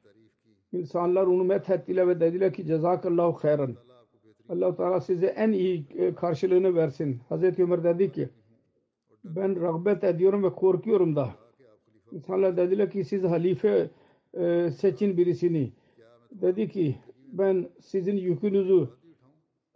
[0.73, 3.75] İnsanlar onu methettiler ve dediler ki cezakallahu hayran.
[4.49, 7.19] allah Teala size en iyi e, karşılığını versin.
[7.29, 8.29] Hazreti Ömer dedi ki
[9.23, 11.29] ben rağbet ediyorum ve korkuyorum da.
[12.11, 13.89] İnsanlar dediler ki siz halife
[14.33, 15.71] e, seçin birisini.
[16.31, 16.95] Dedi ki
[17.31, 18.89] ben sizin yükünüzü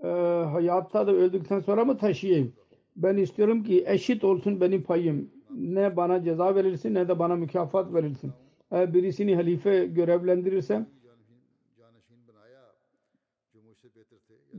[0.03, 0.07] e,
[0.51, 2.53] hayatta da öldükten sonra mı taşıyayım?
[2.95, 5.29] Ben istiyorum ki eşit olsun benim payım.
[5.57, 8.31] Ne bana ceza verilsin ne de bana mükafat verilsin.
[8.71, 10.87] Eğer birisini halife görevlendirirsem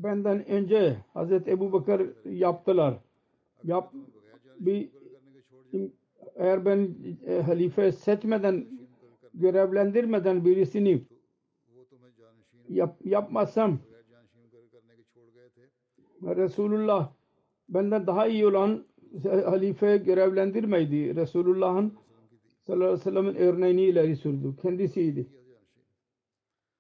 [0.03, 2.95] benden önce Hazreti Ebu Bakır yaptılar.
[3.65, 3.93] Yap,
[4.61, 4.89] bir
[6.37, 6.95] eğer ben
[7.27, 8.67] e, halife seçmeden
[9.35, 11.03] görevlendirmeden birisini
[12.69, 13.79] yap, yapmasam
[16.23, 17.13] Resulullah
[17.69, 18.85] benden daha iyi olan
[19.23, 21.17] halife görevlendirmeydi.
[21.17, 21.93] Resulullah'ın
[22.67, 24.57] sallallahu aleyhi ve sellem'in örneğini ileri sürdü.
[24.63, 25.27] Kendisiydi.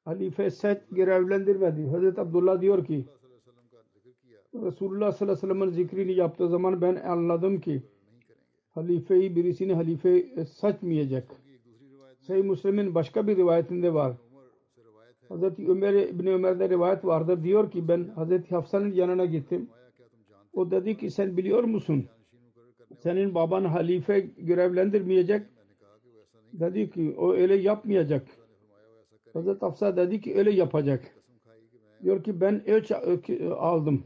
[0.04, 1.86] Halife seç görevlendirmedi.
[1.86, 3.06] Hazreti Abdullah diyor ki
[4.62, 7.82] Resulullah sallallahu aleyhi ve sellem'in zikrini yaptığı zaman ben anladım ki
[8.74, 11.24] halifeyi birisini halife e, saçmayacak.
[12.20, 14.12] Sayı Müslim'in başka bir rivayetinde var.
[15.28, 17.44] Hazreti Ömer İbni Ömer'de rivayet vardır.
[17.44, 19.68] Diyor ki ben Hazreti Hafsa'nın yanına gittim.
[20.52, 22.04] O dedi ki sen biliyor musun?
[22.98, 25.46] Senin baban halife görevlendirmeyecek.
[26.52, 28.26] Dedi ki o öyle yapmayacak.
[29.32, 31.14] Hazreti Hafsa dedi ki öyle yapacak.
[32.02, 34.04] Diyor ki ben ölç e, aldım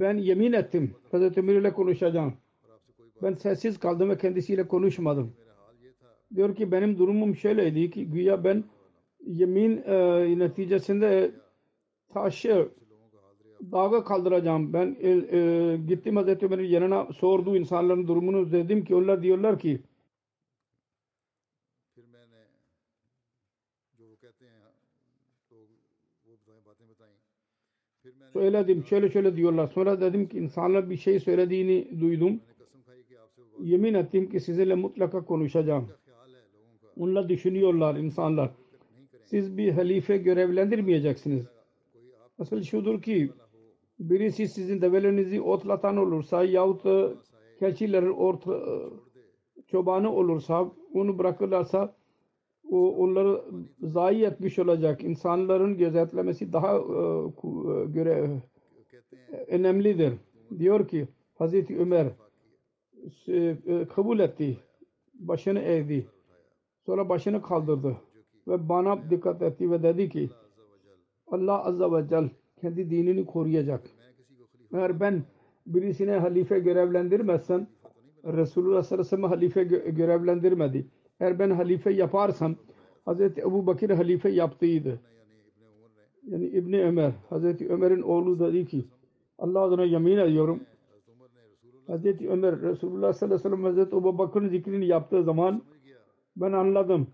[0.00, 0.94] ben yemin ettim.
[1.10, 2.34] Hazreti Ömer ile konuşacağım.
[3.22, 5.32] Ben sessiz kaldım ve kendisiyle konuşmadım.
[6.34, 8.64] Diyor ki benim durumum şöyleydi ki güya ben
[9.26, 11.30] yemin e, neticesinde
[12.08, 12.68] taşı
[13.72, 14.72] dağa kaldıracağım.
[14.72, 19.80] Ben e, e, gittim Hazreti Ömer'in yanına sordu insanların durumunu dedim ki onlar diyorlar ki
[28.34, 28.84] söyledim.
[28.84, 29.66] Şöyle şöyle diyorlar.
[29.66, 32.40] Sonra dedim ki insanlar bir şey söylediğini duydum.
[33.60, 35.88] Yemin ettim ki sizinle mutlaka konuşacağım.
[36.96, 38.50] Onlar düşünüyorlar insanlar.
[39.24, 41.46] Siz bir halife görevlendirmeyeceksiniz.
[42.38, 43.30] Asıl şudur ki
[43.98, 46.82] birisi sizin develerinizi otlatan olursa yahut
[47.58, 48.62] keçilerin orta, e,
[49.66, 51.94] çobanı olursa onu bırakırlarsa
[52.70, 53.44] o onları
[53.82, 55.04] zayi etmiş olacak.
[55.04, 58.40] İnsanların gözetlemesi daha e, e, göre
[59.32, 60.14] e, önemlidir.
[60.58, 62.06] Diyor ki Hazreti Ömer
[63.94, 64.58] kabul etti.
[65.14, 66.06] Başını eğdi.
[66.86, 67.96] Sonra başını kaldırdı.
[68.48, 70.30] Ve bana dikkat etti ve dedi ki
[71.26, 73.90] Allah Azza ve Celle kendi dinini koruyacak.
[74.72, 75.22] Eğer ben
[75.66, 77.66] birisine halife görevlendirmezsem
[78.24, 80.86] Resulullah sallallahu aleyhi halife görevlendirmedi.
[81.20, 82.56] Eğer ben halife yaparsam
[83.06, 83.20] Hz.
[83.20, 85.00] Ebu Bakir halife yaptıydı.
[86.28, 87.44] Yani İbni Ömer, Hz.
[87.68, 88.84] Ömer'in oğlu dedi ki
[89.38, 90.60] Allah adına yemin ediyorum
[91.88, 92.04] Hz.
[92.28, 93.92] Ömer Resulullah sallallahu aleyhi ve sellem Hz.
[93.92, 95.62] Ebu Bakır'ın zikrini yaptığı zaman
[96.36, 97.06] ben anladım.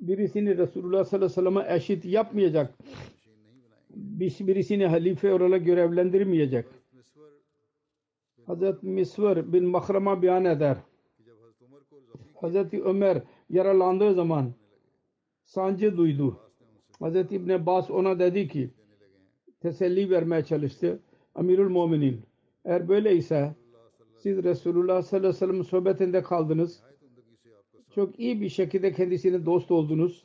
[0.00, 2.74] Birisini Resulullah sallallahu aleyhi ve sellem'e eşit yapmayacak.
[4.40, 6.66] Birisini halife olarak görevlendirmeyecek.
[8.48, 8.82] Hz.
[8.82, 10.76] Misver bin Mahrama beyan eder.
[12.40, 14.52] Hazreti Ömer yaralandığı zaman
[15.44, 16.40] sancı duydu.
[16.98, 18.70] Hazreti İbn Abbas ona dedi ki
[19.60, 21.00] teselli vermeye çalıştı.
[21.34, 22.20] Amirul Muminin
[22.64, 23.54] eğer böyleyse
[24.16, 26.82] siz Resulullah sallallahu aleyhi ve sellem sohbetinde kaldınız.
[27.94, 30.24] Çok iyi bir şekilde kendisine dost oldunuz.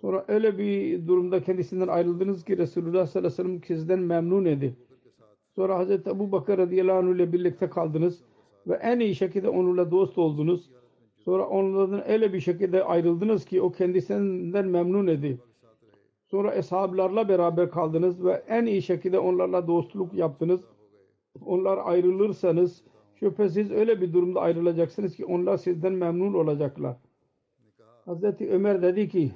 [0.00, 4.76] Sonra öyle bir durumda kendisinden ayrıldınız ki Resulullah sallallahu aleyhi ve sellem sizden memnun idi.
[5.56, 5.90] Sonra Hz.
[5.90, 8.22] Ebu Bakır radıyallahu anh ile birlikte kaldınız
[8.66, 10.70] ve en iyi şekilde onunla dost oldunuz.
[11.24, 15.40] Sonra onlardan öyle bir şekilde ayrıldınız ki o kendisinden memnun edip
[16.30, 20.60] Sonra eshablarla beraber kaldınız ve en iyi şekilde onlarla dostluk yaptınız.
[21.46, 22.82] Onlar ayrılırsanız
[23.14, 26.96] şüphesiz öyle bir durumda ayrılacaksınız ki onlar sizden memnun olacaklar.
[28.06, 28.40] Hz.
[28.40, 29.32] Ömer dedi ki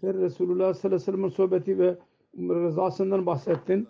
[0.00, 1.98] sen Resulullah sallallahu aleyhi ve sellem'in sohbeti ve
[2.38, 3.88] rızasından bahsettin.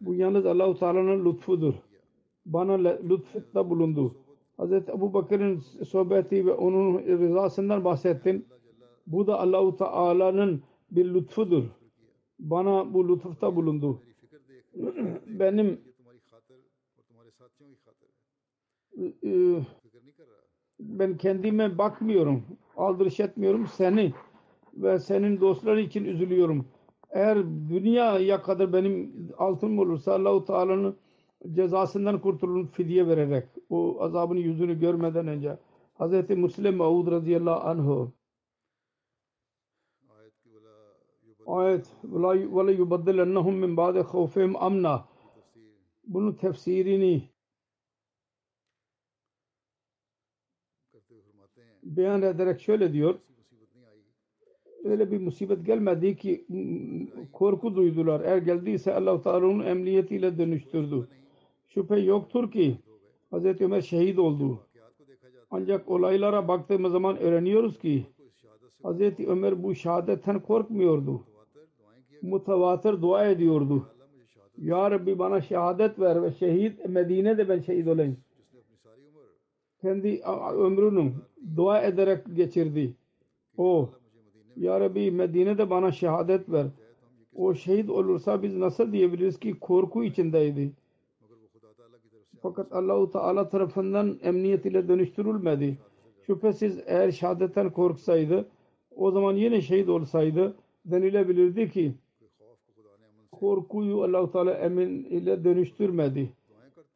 [0.00, 1.74] Bu yalnız Allahu Teala'nın lütfudur.
[2.46, 4.25] Bana lütfutta bulundu.
[4.58, 4.72] Hz.
[4.72, 8.46] Ebu Bakır'ın sohbeti ve onun rızasından bahsettim.
[9.06, 11.64] Bu da Allahu Teala'nın bir lütfudur.
[12.38, 14.02] Bana bu lütufta bulundu.
[15.26, 15.80] Benim
[19.24, 19.60] e,
[20.80, 22.42] ben kendime bakmıyorum.
[22.76, 24.12] Aldırış etmiyorum seni
[24.74, 26.66] ve senin dostları için üzülüyorum.
[27.10, 27.38] Eğer
[27.68, 30.96] dünyaya kadar benim altım olursa Allahu Teala'nın
[31.52, 35.58] cezasından kurtulun fidye vererek o azabın yüzünü görmeden önce
[35.98, 36.30] Hz.
[36.30, 38.12] Müslim Mevud radıyallahu anhu
[41.46, 41.86] ayet
[42.56, 45.04] وَلَا يُبَدِّلَنَّهُمْ مِنْ بَعْدِ خَوْفِهِمْ اَمْنًا
[46.06, 47.28] bunun tefsirini
[51.82, 53.18] beyan ederek şöyle diyor
[54.84, 56.46] öyle bir musibet gelmedi ki
[57.32, 58.20] korku duydular.
[58.20, 61.08] Eğer geldiyse Allah-u Teala onun emniyetiyle dönüştürdü
[61.76, 62.78] şüphe yoktur ki
[63.32, 63.60] Hz.
[63.60, 64.58] Ömer şehit oldu.
[65.50, 68.06] Ancak olaylara baktığımız zaman öğreniyoruz ki
[68.84, 69.20] Hz.
[69.26, 71.22] Ömer bu şehadetten korkmuyordu.
[72.22, 73.86] Mutavatır dua ediyordu.
[74.58, 78.16] Ya Rabbi bana şehadet ver ve şehit Medine'de ben şehit olayım.
[79.80, 80.22] Kendi
[80.58, 81.12] ömrünü
[81.56, 82.94] dua ederek geçirdi.
[83.56, 83.90] O
[84.56, 86.66] Ya Rabbi Medine'de bana şehadet ver.
[87.34, 90.72] O şehit olursa biz nasıl diyebiliriz ki korku içindeydi.
[92.46, 95.78] Fakat Allahu Teala tarafından emniyet ile dönüştürülmedi.
[96.26, 98.48] Şüphesiz eğer şehadetten korksaydı
[98.96, 101.94] o zaman yine şehit olsaydı denilebilirdi ki
[103.32, 106.32] korkuyu Allahu Teala emin ile dönüştürmedi.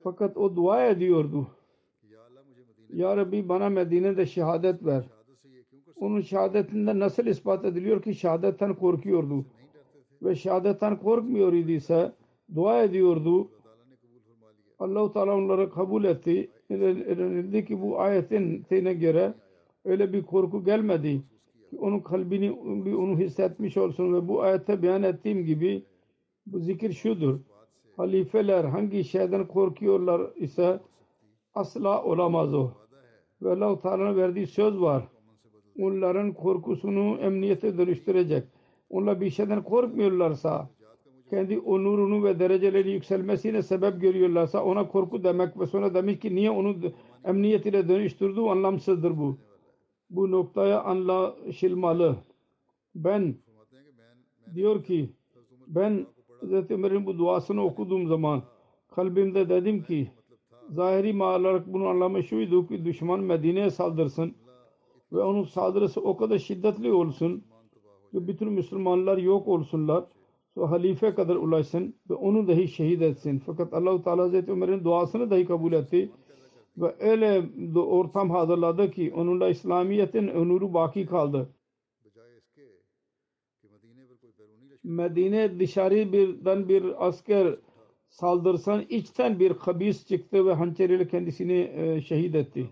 [0.03, 1.47] Fakat o dua ediyordu.
[2.93, 5.05] Ya Rabbi bana Medine'de şehadet ver.
[5.97, 9.45] Onun şehadetinde nasıl ispat ediliyor ki şehadetten korkuyordu.
[10.23, 12.13] Ve şehadetten korkmuyor idiyse
[12.55, 13.49] dua ediyordu
[14.81, 16.51] Allahu Teala onları kabul etti.
[16.71, 19.35] Denildi ki bu ayetin tine göre
[19.85, 21.23] öyle bir korku gelmedi.
[21.71, 22.53] Ki onun kalbini
[22.97, 25.85] onu hissetmiş olsun ve bu ayette beyan ettiğim gibi
[26.47, 27.39] bu zikir şudur.
[27.97, 30.81] Halifeler hangi şeyden korkuyorlar ise
[31.55, 32.71] asla olamaz o.
[33.43, 35.09] Ve Allah-u Teala'nın verdiği söz var.
[35.79, 38.45] Onların korkusunu emniyete dönüştürecek.
[38.91, 40.69] Onlar bir şeyden korkmuyorlarsa
[41.31, 46.51] kendi onurunu ve dereceleri yükselmesine sebep görüyorlarsa ona korku demek ve sonra demiş ki niye
[46.51, 46.77] onu
[47.25, 49.39] emniyetine dönüştürdü anlamsızdır bu.
[50.11, 52.17] Bu noktaya anlaşılmalı.
[52.95, 53.35] Ben
[54.55, 55.11] diyor ki
[55.67, 56.07] ben
[56.43, 56.71] Hz.
[56.71, 58.43] Ömer'in bu duasını okuduğum zaman
[58.89, 60.11] kalbimde dedim ki
[60.71, 64.35] zahiri olarak bunu anlamı şuydu ki düşman Medine'ye saldırsın
[65.13, 67.45] ve onun saldırısı o kadar şiddetli olsun
[68.13, 70.05] ki bütün Müslümanlar yok olsunlar
[70.61, 73.43] ve halife kadar ulaşsın ve onu dahi şehit etsin.
[73.47, 76.11] Fakat Allahu Teala Hazreti Ömer'in duasını dahi kabul etti
[76.79, 77.43] ve öyle
[77.77, 81.49] ortam hazırladı ki onunla İslamiyet'in onuru baki kaldı.
[84.85, 87.57] Medine dışarı birden bir asker
[88.09, 92.71] saldırsan içten bir kabis çıktı ve hançeriyle kendisini e, şehit etti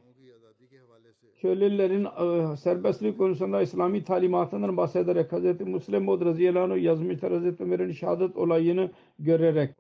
[1.40, 5.60] kölelerin e, serbestlik konusunda İslami talimatından bahsederek Hz.
[5.60, 7.60] Müslim Mod radıyallahu yazmıştır Hz.
[7.60, 9.70] Ömer'in şehadet olayını görerek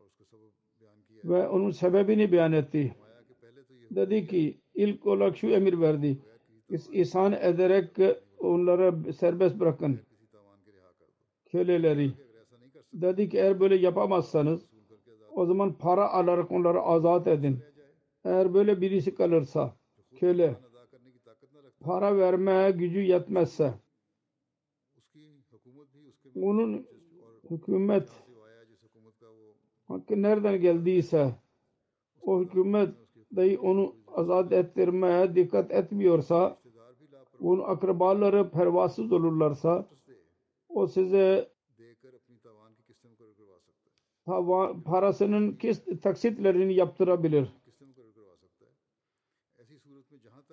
[1.24, 2.94] ve onun sebebini beyan etti.
[3.90, 6.18] Dedi ki ilk olarak şu emir verdi.
[6.92, 7.88] İhsan ederek
[8.38, 10.00] onlara serbest bırakın.
[11.46, 12.10] Köleleri.
[12.92, 14.66] Dedi ki eğer böyle yapamazsanız
[15.34, 17.58] o zaman para alarak onları azat edin.
[18.24, 19.76] Eğer böyle birisi kalırsa
[20.16, 20.54] köle
[21.80, 23.74] para vermeye gücü yetmezse
[26.34, 26.86] onun
[27.50, 28.08] hükümet
[29.88, 31.34] hakkı nereden geldiyse
[32.22, 32.94] o hükümet
[33.36, 36.58] dahi onu azat ettirmeye dikkat etmiyorsa
[37.40, 39.86] onun akrabaları pervasız olurlarsa
[40.68, 41.48] o size
[44.84, 47.48] parasının kist, taksitlerini yaptırabilir.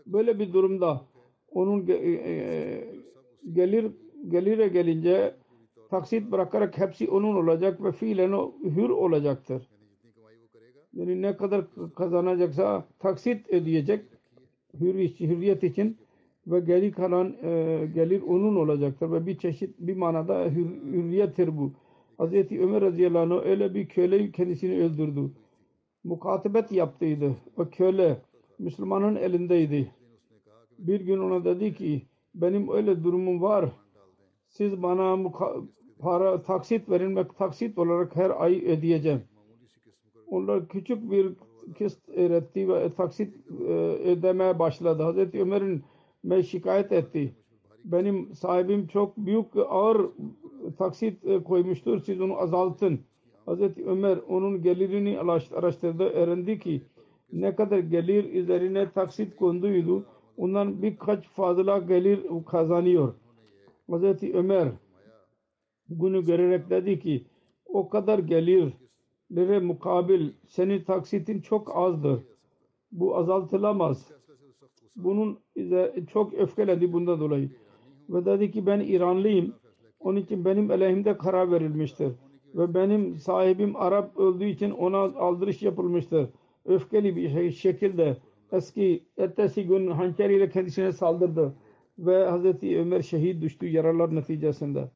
[0.06, 1.06] Böyle bir durumda
[1.56, 2.84] onun e, e,
[3.54, 3.92] gelir
[4.30, 5.36] gelire gelince
[5.90, 9.68] taksit bırakarak hepsi onun olacak ve fiilen o hür olacaktır.
[10.94, 14.06] Yani ne kadar kazanacaksa taksit ödeyecek
[14.80, 15.98] hür, hürriyet için
[16.48, 21.72] ve geri kalan e, gelir onun olacaktır ve bir çeşit bir manada hür, hürriyettir bu.
[22.20, 22.52] Hz.
[22.52, 25.32] Ömer radıyallahu anh öyle bir köleyi kendisini öldürdü.
[26.04, 28.18] Mukatibet yaptıydı ve köle
[28.60, 29.92] Müslümanın elindeydi.
[30.80, 32.02] Bir gün ona dedi ki
[32.36, 33.70] benim öyle durumum var.
[34.50, 35.32] Siz bana
[36.00, 39.22] para taksit verin ve taksit olarak her ay ödeyeceğim.
[40.28, 41.34] Onlar küçük bir
[41.78, 43.36] kist öğretti ve taksit
[43.68, 43.72] e,
[44.12, 45.04] ödemeye başladı.
[45.04, 45.84] Hazreti Ömer'in
[46.24, 47.34] me şikayet etti.
[47.86, 50.02] Benim sahibim çok büyük ağır
[50.78, 52.00] taksit e, koymuştur.
[52.00, 53.00] Siz onu azaltın.
[53.46, 56.04] Hazreti Ömer onun gelirini araş- araştırdı.
[56.04, 56.82] Öğrendi ki
[57.34, 60.06] ne kadar gelir üzerine taksit konduydu.
[60.38, 63.14] Ondan birkaç fazla gelir kazanıyor.
[63.90, 64.68] Hazreti Ömer
[65.90, 67.26] bunu görerek dedi ki
[67.66, 72.20] o kadar gelirlere mukabil senin taksitin çok azdır.
[72.92, 74.12] Bu azaltılamaz.
[74.96, 75.40] Bunun
[76.08, 77.50] çok öfkelendi bundan dolayı.
[78.10, 79.54] Ve dedi ki ben İranlıyım.
[80.00, 82.12] Onun için benim aleyhimde karar verilmiştir.
[82.56, 86.30] Ve benim sahibim Arap öldüğü için ona aldırış yapılmıştır.
[86.66, 88.18] Öfkeli bir şekilde
[88.52, 91.56] eski ertesi gün hançer ile kendisine saldırdı.
[92.00, 94.92] Ve Hazreti Ömer şehit düştü yaralar neticesinde.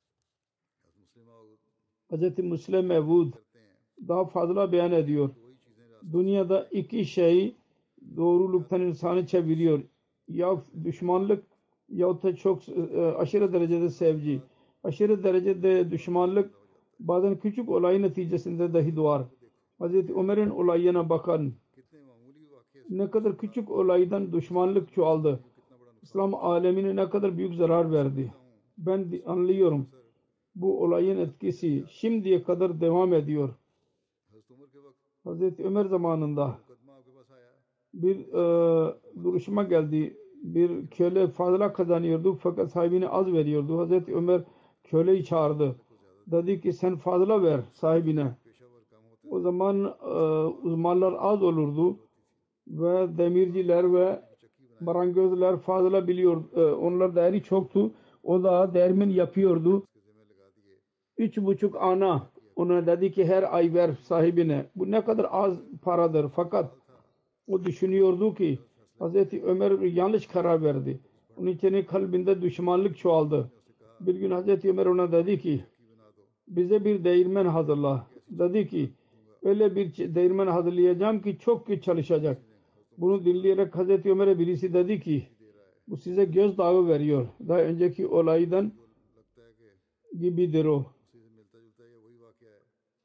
[2.10, 3.34] Hazreti Müslim Mevud
[4.08, 5.30] daha fazla beyan ediyor.
[6.12, 7.56] Dünyada iki şey
[8.18, 9.82] doğruluktan insanı çeviriyor.
[10.28, 11.44] Ya düşmanlık
[11.90, 14.42] ya da çok e, aşırı derecede sevgi.
[14.84, 16.52] Aşırı derecede düşmanlık
[17.00, 19.24] bazen küçük olay neticesinde dahi doğar.
[19.80, 21.56] Hazreti Ömer'in olayına bakın.
[22.90, 25.40] Ne kadar küçük olaydan düşmanlık çoğaldı.
[26.02, 28.34] İslam alemine ne kadar büyük zarar verdi.
[28.78, 29.88] Ben anlıyorum.
[30.56, 33.50] Bu olayın etkisi şimdiye kadar devam ediyor.
[35.24, 36.58] Hazreti Ömer zamanında
[37.94, 40.18] bir e, duruşma geldi.
[40.44, 43.78] Bir köle fazla kazanıyordu fakat sahibine az veriyordu.
[43.78, 44.42] Hazreti Ömer
[44.84, 45.76] köleyi çağırdı.
[46.28, 48.36] Dedi ki sen fazla ver sahibine.
[49.30, 50.10] O zaman e,
[50.64, 52.00] uzmanlar az olurdu
[52.70, 54.22] ve demirciler ve
[54.80, 56.44] marangozlar fazla biliyor.
[56.56, 57.92] E, onlar değeri çoktu.
[58.24, 59.84] O da dermin yapıyordu.
[61.18, 64.66] Üç buçuk ana ona dedi ki her ay ver sahibine.
[64.76, 66.30] Bu ne kadar az paradır.
[66.36, 66.72] Fakat
[67.48, 68.60] o düşünüyordu ki
[69.00, 71.00] Hazreti Ömer yanlış karar verdi.
[71.38, 73.52] Onun için kalbinde düşmanlık çoğaldı.
[74.00, 75.66] Bir gün Hazreti Ömer ona dedi ki
[76.48, 78.08] bize bir değirmen hazırla.
[78.30, 78.90] Dedi ki
[79.44, 82.42] öyle bir değirmen hazırlayacağım ki çok çalışacak.
[83.02, 85.28] Bunu dinleyerek Hazreti Ömer'e birisi dedi ki
[85.88, 87.28] bu size gözdağı veriyor.
[87.48, 88.72] Daha önceki olaydan
[90.20, 90.86] gibidir o.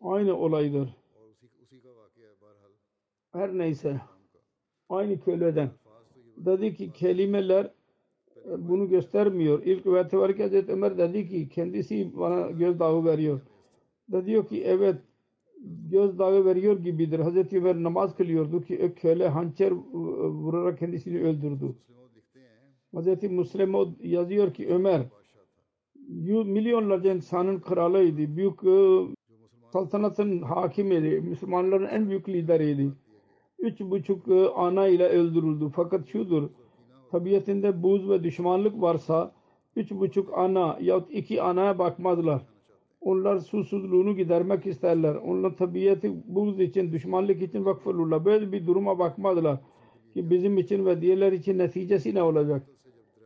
[0.00, 0.96] Aynı olaydır.
[3.32, 4.00] Her neyse.
[4.88, 5.70] Aynı köleden.
[6.36, 9.62] Dedi ki kelimeler e, bunu göstermiyor.
[9.62, 13.40] İlk rivayete var ki Hazreti Ömer dedi ki kendisi bana gözdağı veriyor.
[14.12, 14.96] Da diyor ki evet
[15.90, 17.18] gözdağı veriyor gibidir.
[17.18, 21.74] Hazreti Ömer namaz kılıyordu ki köle hançer vurarak kendisini öldürdü.
[22.94, 25.02] Hazreti Müslim o yazıyor ki Ömer
[26.44, 28.36] milyonlarca insanın kralıydı.
[28.36, 29.00] Büyük e,
[29.72, 31.20] saltanatın hakimiydi.
[31.20, 32.92] Müslümanların en büyük lideriydi.
[33.58, 35.70] Üç buçuk e, ana ile öldürüldü.
[35.74, 36.48] Fakat şudur
[37.14, 39.32] tabiatinde buz ve düşmanlık varsa
[39.76, 42.42] üç buçuk ana yahut iki anaya bakmazlar.
[43.04, 45.14] Onlar susuzluğunu gidermek isterler.
[45.14, 48.24] Onlar tabiatı buz için, düşmanlık için vakfolurlar.
[48.24, 49.60] Böyle bir duruma bakmazlar.
[50.14, 52.66] Ki bizim için ve diğerler için neticesi ne olacak?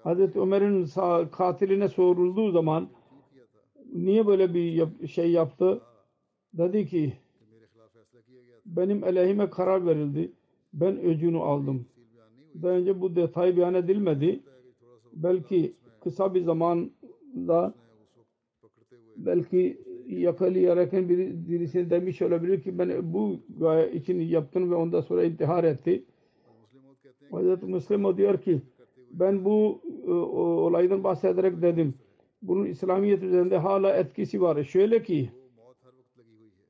[0.02, 0.86] Hazreti Ömer'in
[1.30, 2.88] katiline sorulduğu zaman
[3.94, 5.80] niye böyle bir şey yaptı?
[6.52, 7.12] Dedi ki
[8.66, 10.32] benim aleyhime karar verildi.
[10.72, 11.86] Ben öcünü aldım.
[12.62, 14.40] Daha önce bu detay beyan edilmedi.
[15.12, 17.74] Belki kısa bir zamanda
[19.18, 25.24] belki yakalayarken biri, birisi demiş olabilir ki ben bu gaye için yaptım ve ondan sonra
[25.24, 26.04] intihar etti.
[27.30, 28.62] Hazreti Müslim diyor ki
[29.10, 31.94] ben bu e, olaydan bahsederek dedim.
[32.42, 34.64] Bunun İslamiyet üzerinde hala etkisi var.
[34.64, 35.30] Şöyle ki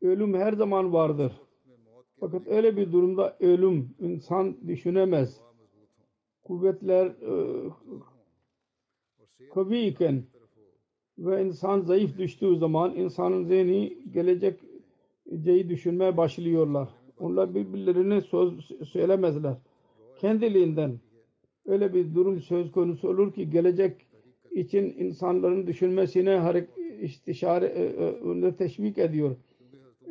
[0.02, 1.32] ölüm her zaman vardır.
[2.20, 5.40] Fakat öyle bir durumda ölüm insan düşünemez.
[6.42, 7.06] Kuvvetler
[9.70, 10.22] e, iken
[11.18, 16.88] ve insan zayıf düştüğü zaman insanın zihni geleceği düşünmeye başlıyorlar.
[17.18, 18.52] Onlar birbirlerine söz
[18.88, 19.54] söylemezler.
[20.18, 21.00] Kendiliğinden
[21.66, 24.06] öyle bir durum söz konusu olur ki gelecek
[24.50, 29.36] için insanların düşünmesine harek- istişare e, e, teşvik ediyor.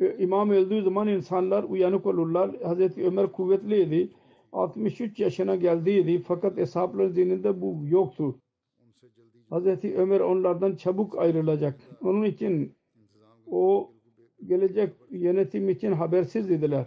[0.00, 2.62] E, İmam öldüğü zaman insanlar uyanık olurlar.
[2.62, 4.08] Hazreti Ömer kuvvetliydi.
[4.52, 8.38] 63 yaşına geldiydi fakat eshapların zihninde bu yoktu.
[9.50, 11.80] Hazreti Ömer onlardan çabuk ayrılacak.
[12.02, 12.72] Onun için
[13.50, 13.90] o
[14.46, 16.86] gelecek yönetim için habersiz idiler.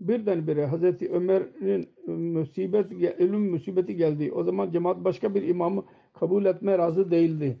[0.00, 4.32] Birdenbire Hazreti Ömer'in musibet, ölüm musibeti geldi.
[4.32, 7.56] O zaman cemaat başka bir imamı kabul etmeye razı değildi.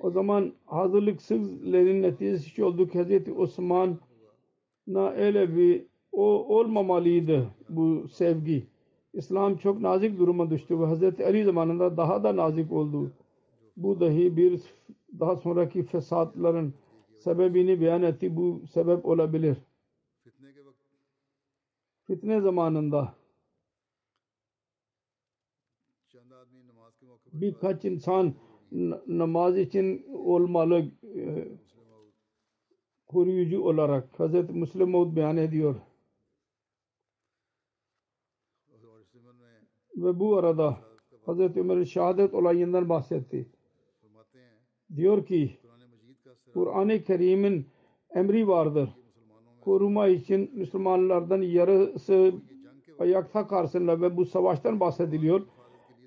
[0.00, 5.82] O zaman hazırlıksızların neticesi şu oldu ki Hazreti Osman'a öyle bir
[6.12, 8.66] o olmamalıydı bu sevgi.
[9.12, 13.12] İslam çok nazik duruma düştü ve Hazreti Ali zamanında daha da nazik oldu.
[13.76, 14.62] Bu dahi bir
[15.18, 16.74] daha sonraki fesatların
[17.18, 18.36] sebebini beyan etti.
[18.36, 19.56] Bu sebep olabilir.
[22.06, 23.14] Fitne zamanında
[27.32, 28.34] birkaç insan
[29.06, 30.84] namaz için olmalı
[31.16, 31.48] e,
[33.06, 34.50] koruyucu olarak Hz.
[34.50, 35.74] Müslim Oğud beyan ediyor.
[39.96, 40.80] Ve bu arada
[41.26, 41.56] Hz.
[41.56, 43.55] Ömer'in şehadet olayından bahsetti
[44.96, 45.58] diyor ki
[46.54, 47.66] Kur'an-ı Kerim'in
[48.14, 48.88] emri vardır.
[49.60, 52.32] Koruma için Müslümanlardan yarısı
[52.98, 55.40] ayakta karşısında ve bu savaştan bahsediliyor.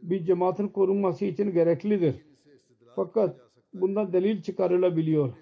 [0.01, 2.15] Bir cemaatin korunması için gereklidir.
[2.95, 3.37] Fakat
[3.73, 5.33] bundan delil çıkarılabiliyor.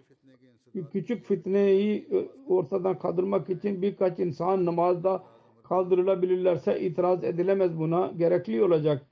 [0.92, 2.10] Küçük fitneyi
[2.48, 5.24] ortadan kaldırmak için birkaç insan namazda
[5.64, 8.14] kaldırılabilirlerse itiraz edilemez buna.
[8.18, 9.08] Gerekli olacak.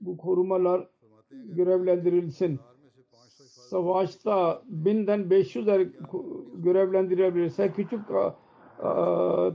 [0.00, 0.88] Bu korumalar
[1.30, 2.60] görevlendirilsin
[3.66, 5.86] savaşta binden 500 er
[6.54, 8.00] görevlendirebilirse küçük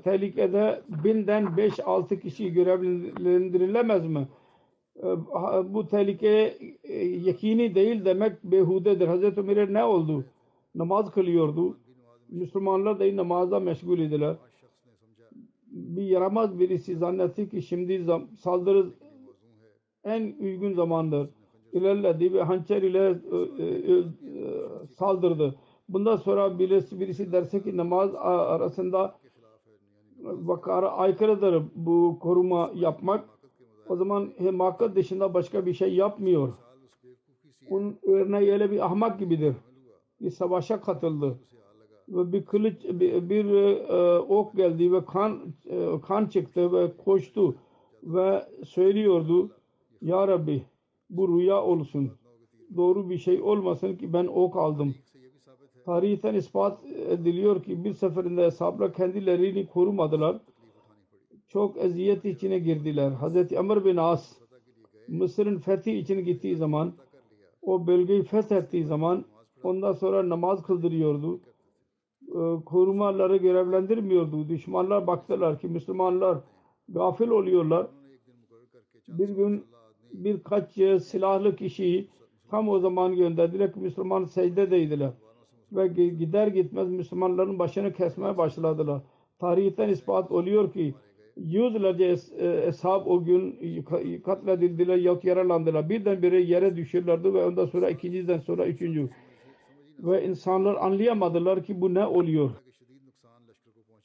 [0.03, 4.27] tehlikede binden 5-6 kişi görevlendirilemez mi?
[4.97, 5.07] E,
[5.73, 9.07] bu tehlike e, yakini değil demek behudedir.
[9.07, 9.37] Hz.
[9.37, 10.25] Ömer'e ne oldu?
[10.75, 11.77] Namaz kılıyordu.
[12.29, 14.35] Müslümanlar da namazda meşgul idiler.
[15.67, 18.05] Bir yaramaz birisi zannetti ki şimdi
[18.39, 18.89] saldırı
[20.03, 21.29] en uygun zamandır
[21.73, 24.05] ilerledi ve hançer ile e, e, e,
[24.97, 25.55] saldırdı.
[25.89, 29.15] Bundan sonra birisi, birisi derse ki namaz arasında
[30.23, 33.25] vakara aykırıdır bu koruma yapmak.
[33.89, 36.53] O zaman hemakat dışında başka bir şey yapmıyor.
[37.69, 39.55] Onun örneği öyle bir ahmak gibidir.
[40.21, 41.39] Bir savaşa katıldı
[42.09, 43.45] ve bir kılıç bir, bir
[44.29, 45.39] ok geldi ve kan
[46.07, 47.55] kan çıktı ve koştu
[48.03, 49.49] ve söylüyordu
[50.01, 50.63] ya Rabbi
[51.11, 52.11] bu rüya olsun.
[52.75, 54.95] Doğru bir şey olmasın ki ben ok aldım.
[55.85, 60.37] Tarihten ispat ediliyor ki bir seferinde ashablar kendilerini korumadılar.
[61.47, 63.11] Çok eziyet içine girdiler.
[63.11, 63.53] Hz.
[63.53, 64.37] Amr bin As
[65.07, 66.93] Mısır'ın fethi için gittiği zaman
[67.61, 69.25] o bölgeyi fethettiği zaman
[69.63, 71.41] ondan sonra namaz kıldırıyordu.
[72.27, 74.49] Ee, korumaları görevlendirmiyordu.
[74.49, 76.37] Düşmanlar baktılar ki Müslümanlar
[76.89, 77.87] gafil oluyorlar.
[79.07, 79.65] Bir gün
[80.13, 82.09] birkaç e, silahlı kişiyi
[82.49, 85.11] tam o zaman gönderdiler ki Müslüman secdedeydiler.
[85.71, 89.01] Ve gider gitmez Müslümanların başını kesmeye başladılar.
[89.39, 90.93] Tarihten ispat oluyor ki
[91.37, 93.55] yüzlerce es, e, eshab o gün
[94.25, 95.89] katledildiler yahut yaralandılar.
[95.89, 99.09] Birdenbire yere düşürlerdi ve ondan sonra ikinciden sonra üçüncü.
[99.99, 102.51] Ve insanlar anlayamadılar ki bu ne oluyor.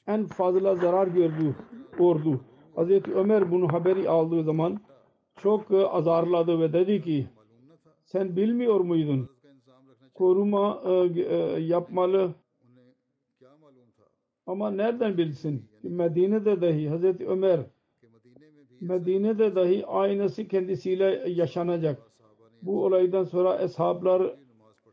[0.07, 1.55] En fazla zarar gördü
[1.99, 2.41] ordu.
[2.75, 4.81] Hazreti Ömer bunu haberi aldığı zaman
[5.37, 7.27] çok e, azarladı ve dedi ki
[8.05, 9.31] sen bilmiyor muydun?
[10.15, 12.35] Koruma e, e, yapmalı
[14.47, 15.65] ama nereden bilsin?
[15.83, 17.61] Medine'de dahi Hazreti Ömer
[18.81, 22.03] Medine'de dahi aynısı kendisiyle yaşanacak.
[22.63, 24.37] Bu olaydan sonra eshablar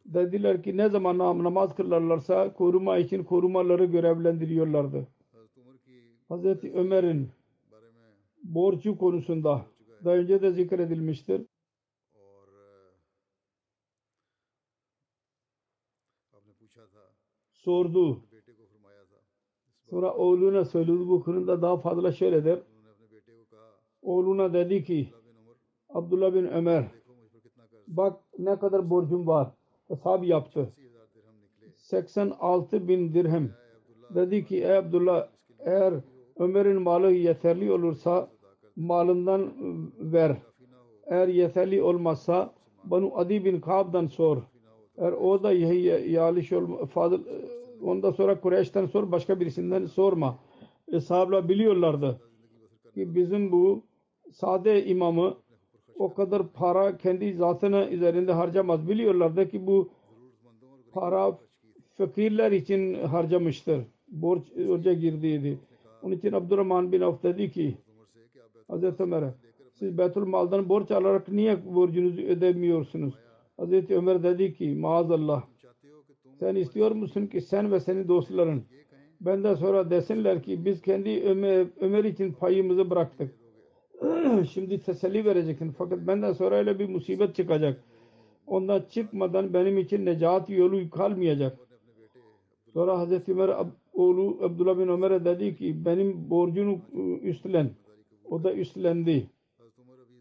[0.05, 5.07] dediler ki ne zaman namaz kılarlarsa koruma için korumaları görevlendiriyorlardı.
[6.29, 7.29] Hazreti Ömer'in
[8.43, 9.65] borcu konusunda
[10.05, 11.45] daha önce de zikredilmiştir.
[17.51, 18.23] Sordu.
[19.89, 22.59] Sonra oğluna söyledi bu konuda daha fazla şöyledir.
[24.01, 25.13] Oğluna dedi ki
[25.89, 26.91] Abdullah bin Ömer
[27.87, 29.51] bak ne kadar borcum var.
[29.87, 30.73] Hesap yaptı.
[31.75, 33.55] 86 bin dirhem.
[34.15, 35.27] Dedi ki ey Abdullah
[35.59, 35.93] eğer
[36.35, 38.32] Ömer'in malı yeterli olursa
[38.75, 40.37] malından ıı, ver.
[41.07, 42.53] Eğer yeterli olmazsa
[42.83, 44.37] Banu Adi bin Kaab'dan sor.
[44.97, 47.41] Eğer o da yaliş olma, fadıl, ıı,
[47.83, 50.39] ondan sonra Kureyş'ten sor, başka birisinden sorma.
[50.87, 52.21] Eshabla biliyorlardı
[52.93, 53.83] ki bizim bu
[54.31, 55.37] sade imamı
[55.95, 58.89] o kadar para kendi zatına üzerinde harcamaz.
[58.89, 59.89] Biliyorlardı ki bu
[60.91, 61.37] para
[61.97, 63.81] fakirler için harcamıştır.
[64.07, 65.59] Borç, borca girdiydi.
[66.03, 67.77] Onun için Abdurrahman bin Avf dedi ki
[68.67, 69.33] Hazreti Ömer'e
[69.73, 73.13] siz Betül Mal'dan borç alarak niye borcunuzu ödemiyorsunuz?
[73.57, 75.43] Hazreti Ömer dedi ki maazallah
[76.39, 78.63] sen istiyor musun ki sen ve senin dostların
[79.21, 83.35] benden sonra desinler ki biz kendi Ömer, Ömer için payımızı bıraktık.
[84.51, 87.83] Şimdi teselli vereceksin fakat benden sonra öyle bir musibet çıkacak.
[88.47, 91.57] Ondan çıkmadan benim için necat yolu kalmayacak.
[92.73, 93.51] Sonra Hazreti Ömer
[93.93, 97.69] oğlu Abdullah bin Ömer'e dedi ki benim borcunu ıı, üstlen.
[98.29, 99.29] O da üstlendi.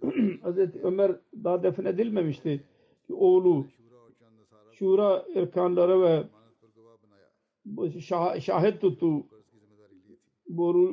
[0.42, 1.12] Hazreti Ömer
[1.44, 2.64] daha defnedilmemişti.
[3.06, 3.66] Ki Oğlu
[4.72, 6.22] şura erkanları ve
[7.76, 9.26] şah- şahit tuttu.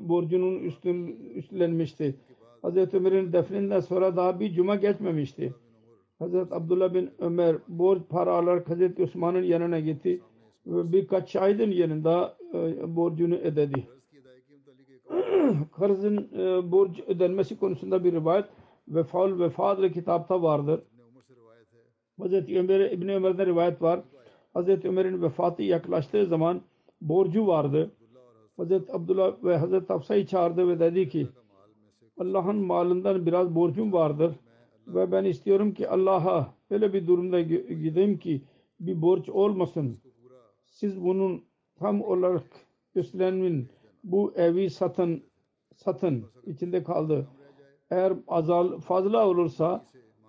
[0.10, 2.16] Borcunun üstün, üstlenmişti.
[2.62, 5.53] Hazreti Ömer'in defninden sonra daha bir cuma geçmemişti.
[6.20, 10.22] Hazreti Abdullah bin Ömer borç para alarak Hazreti Osman'ın yanına gitti
[10.66, 13.88] ve birkaç şahidin yanında e, borcunu ödedi.
[15.78, 18.46] Karzın e, borç ödenmesi konusunda bir rivayet
[18.88, 20.82] Vefaul Vefa adlı kitapta vardır.
[22.20, 24.00] Hazreti Ömer, İbni Ömer'den rivayet var.
[24.54, 26.62] Hazreti Ömer'in vefatı yaklaştığı zaman
[27.02, 27.92] borcu vardı.
[28.58, 31.28] Hazreti Abdullah ve Hazreti Hafsa'yı çağırdı ve dedi ki
[32.20, 34.36] Allah'ın malından biraz borcum vardır
[34.88, 38.42] ve ben istiyorum ki Allah'a öyle bir durumda gi- gideyim ki
[38.80, 40.00] bir borç olmasın.
[40.66, 41.44] Siz bunun
[41.80, 42.44] tam olarak
[42.96, 43.70] üstlenin
[44.04, 45.24] bu evi satın
[45.80, 47.28] satın içinde kaldı.
[47.92, 49.86] Eğer azal fazla olursa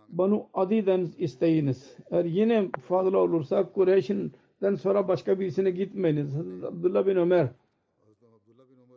[0.08, 1.96] Banu Adi'den isteyiniz.
[2.10, 6.34] Eğer yine fazla olursa Kureyş'den sonra başka birisine gitmeyiniz.
[6.34, 7.48] Hazreti Abdullah bin Ömer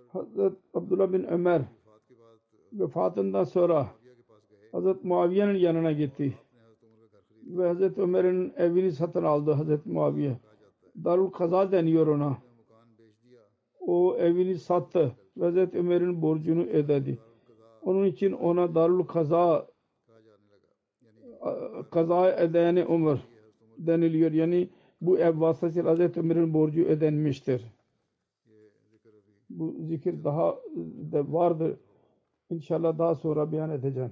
[0.08, 1.62] Hazreti Abdullah bin Ömer
[2.74, 3.88] vefatından sonra
[4.72, 6.34] Hazreti Muaviye'nin yanına gitti.
[7.43, 10.38] Ve Hazreti Ömer'in evini satın aldı Hazreti Muaviye.
[11.04, 12.38] Darul Kaza deniyor ona.
[13.80, 15.16] O evini sattı.
[15.39, 17.19] Hazreti Ömer'in borcunu ödedi.
[17.81, 19.67] Onun için ona Darul Kaza
[21.91, 23.19] kaza edeni Ömer
[23.77, 24.31] deniliyor.
[24.31, 24.69] Yani
[25.01, 27.65] bu ev vasıtasıyla Hazreti Ömer'in borcu ödenmiştir.
[29.49, 30.55] Bu zikir daha
[31.11, 31.77] da vardır.
[32.49, 34.11] İnşallah daha sonra beyan edeceğim.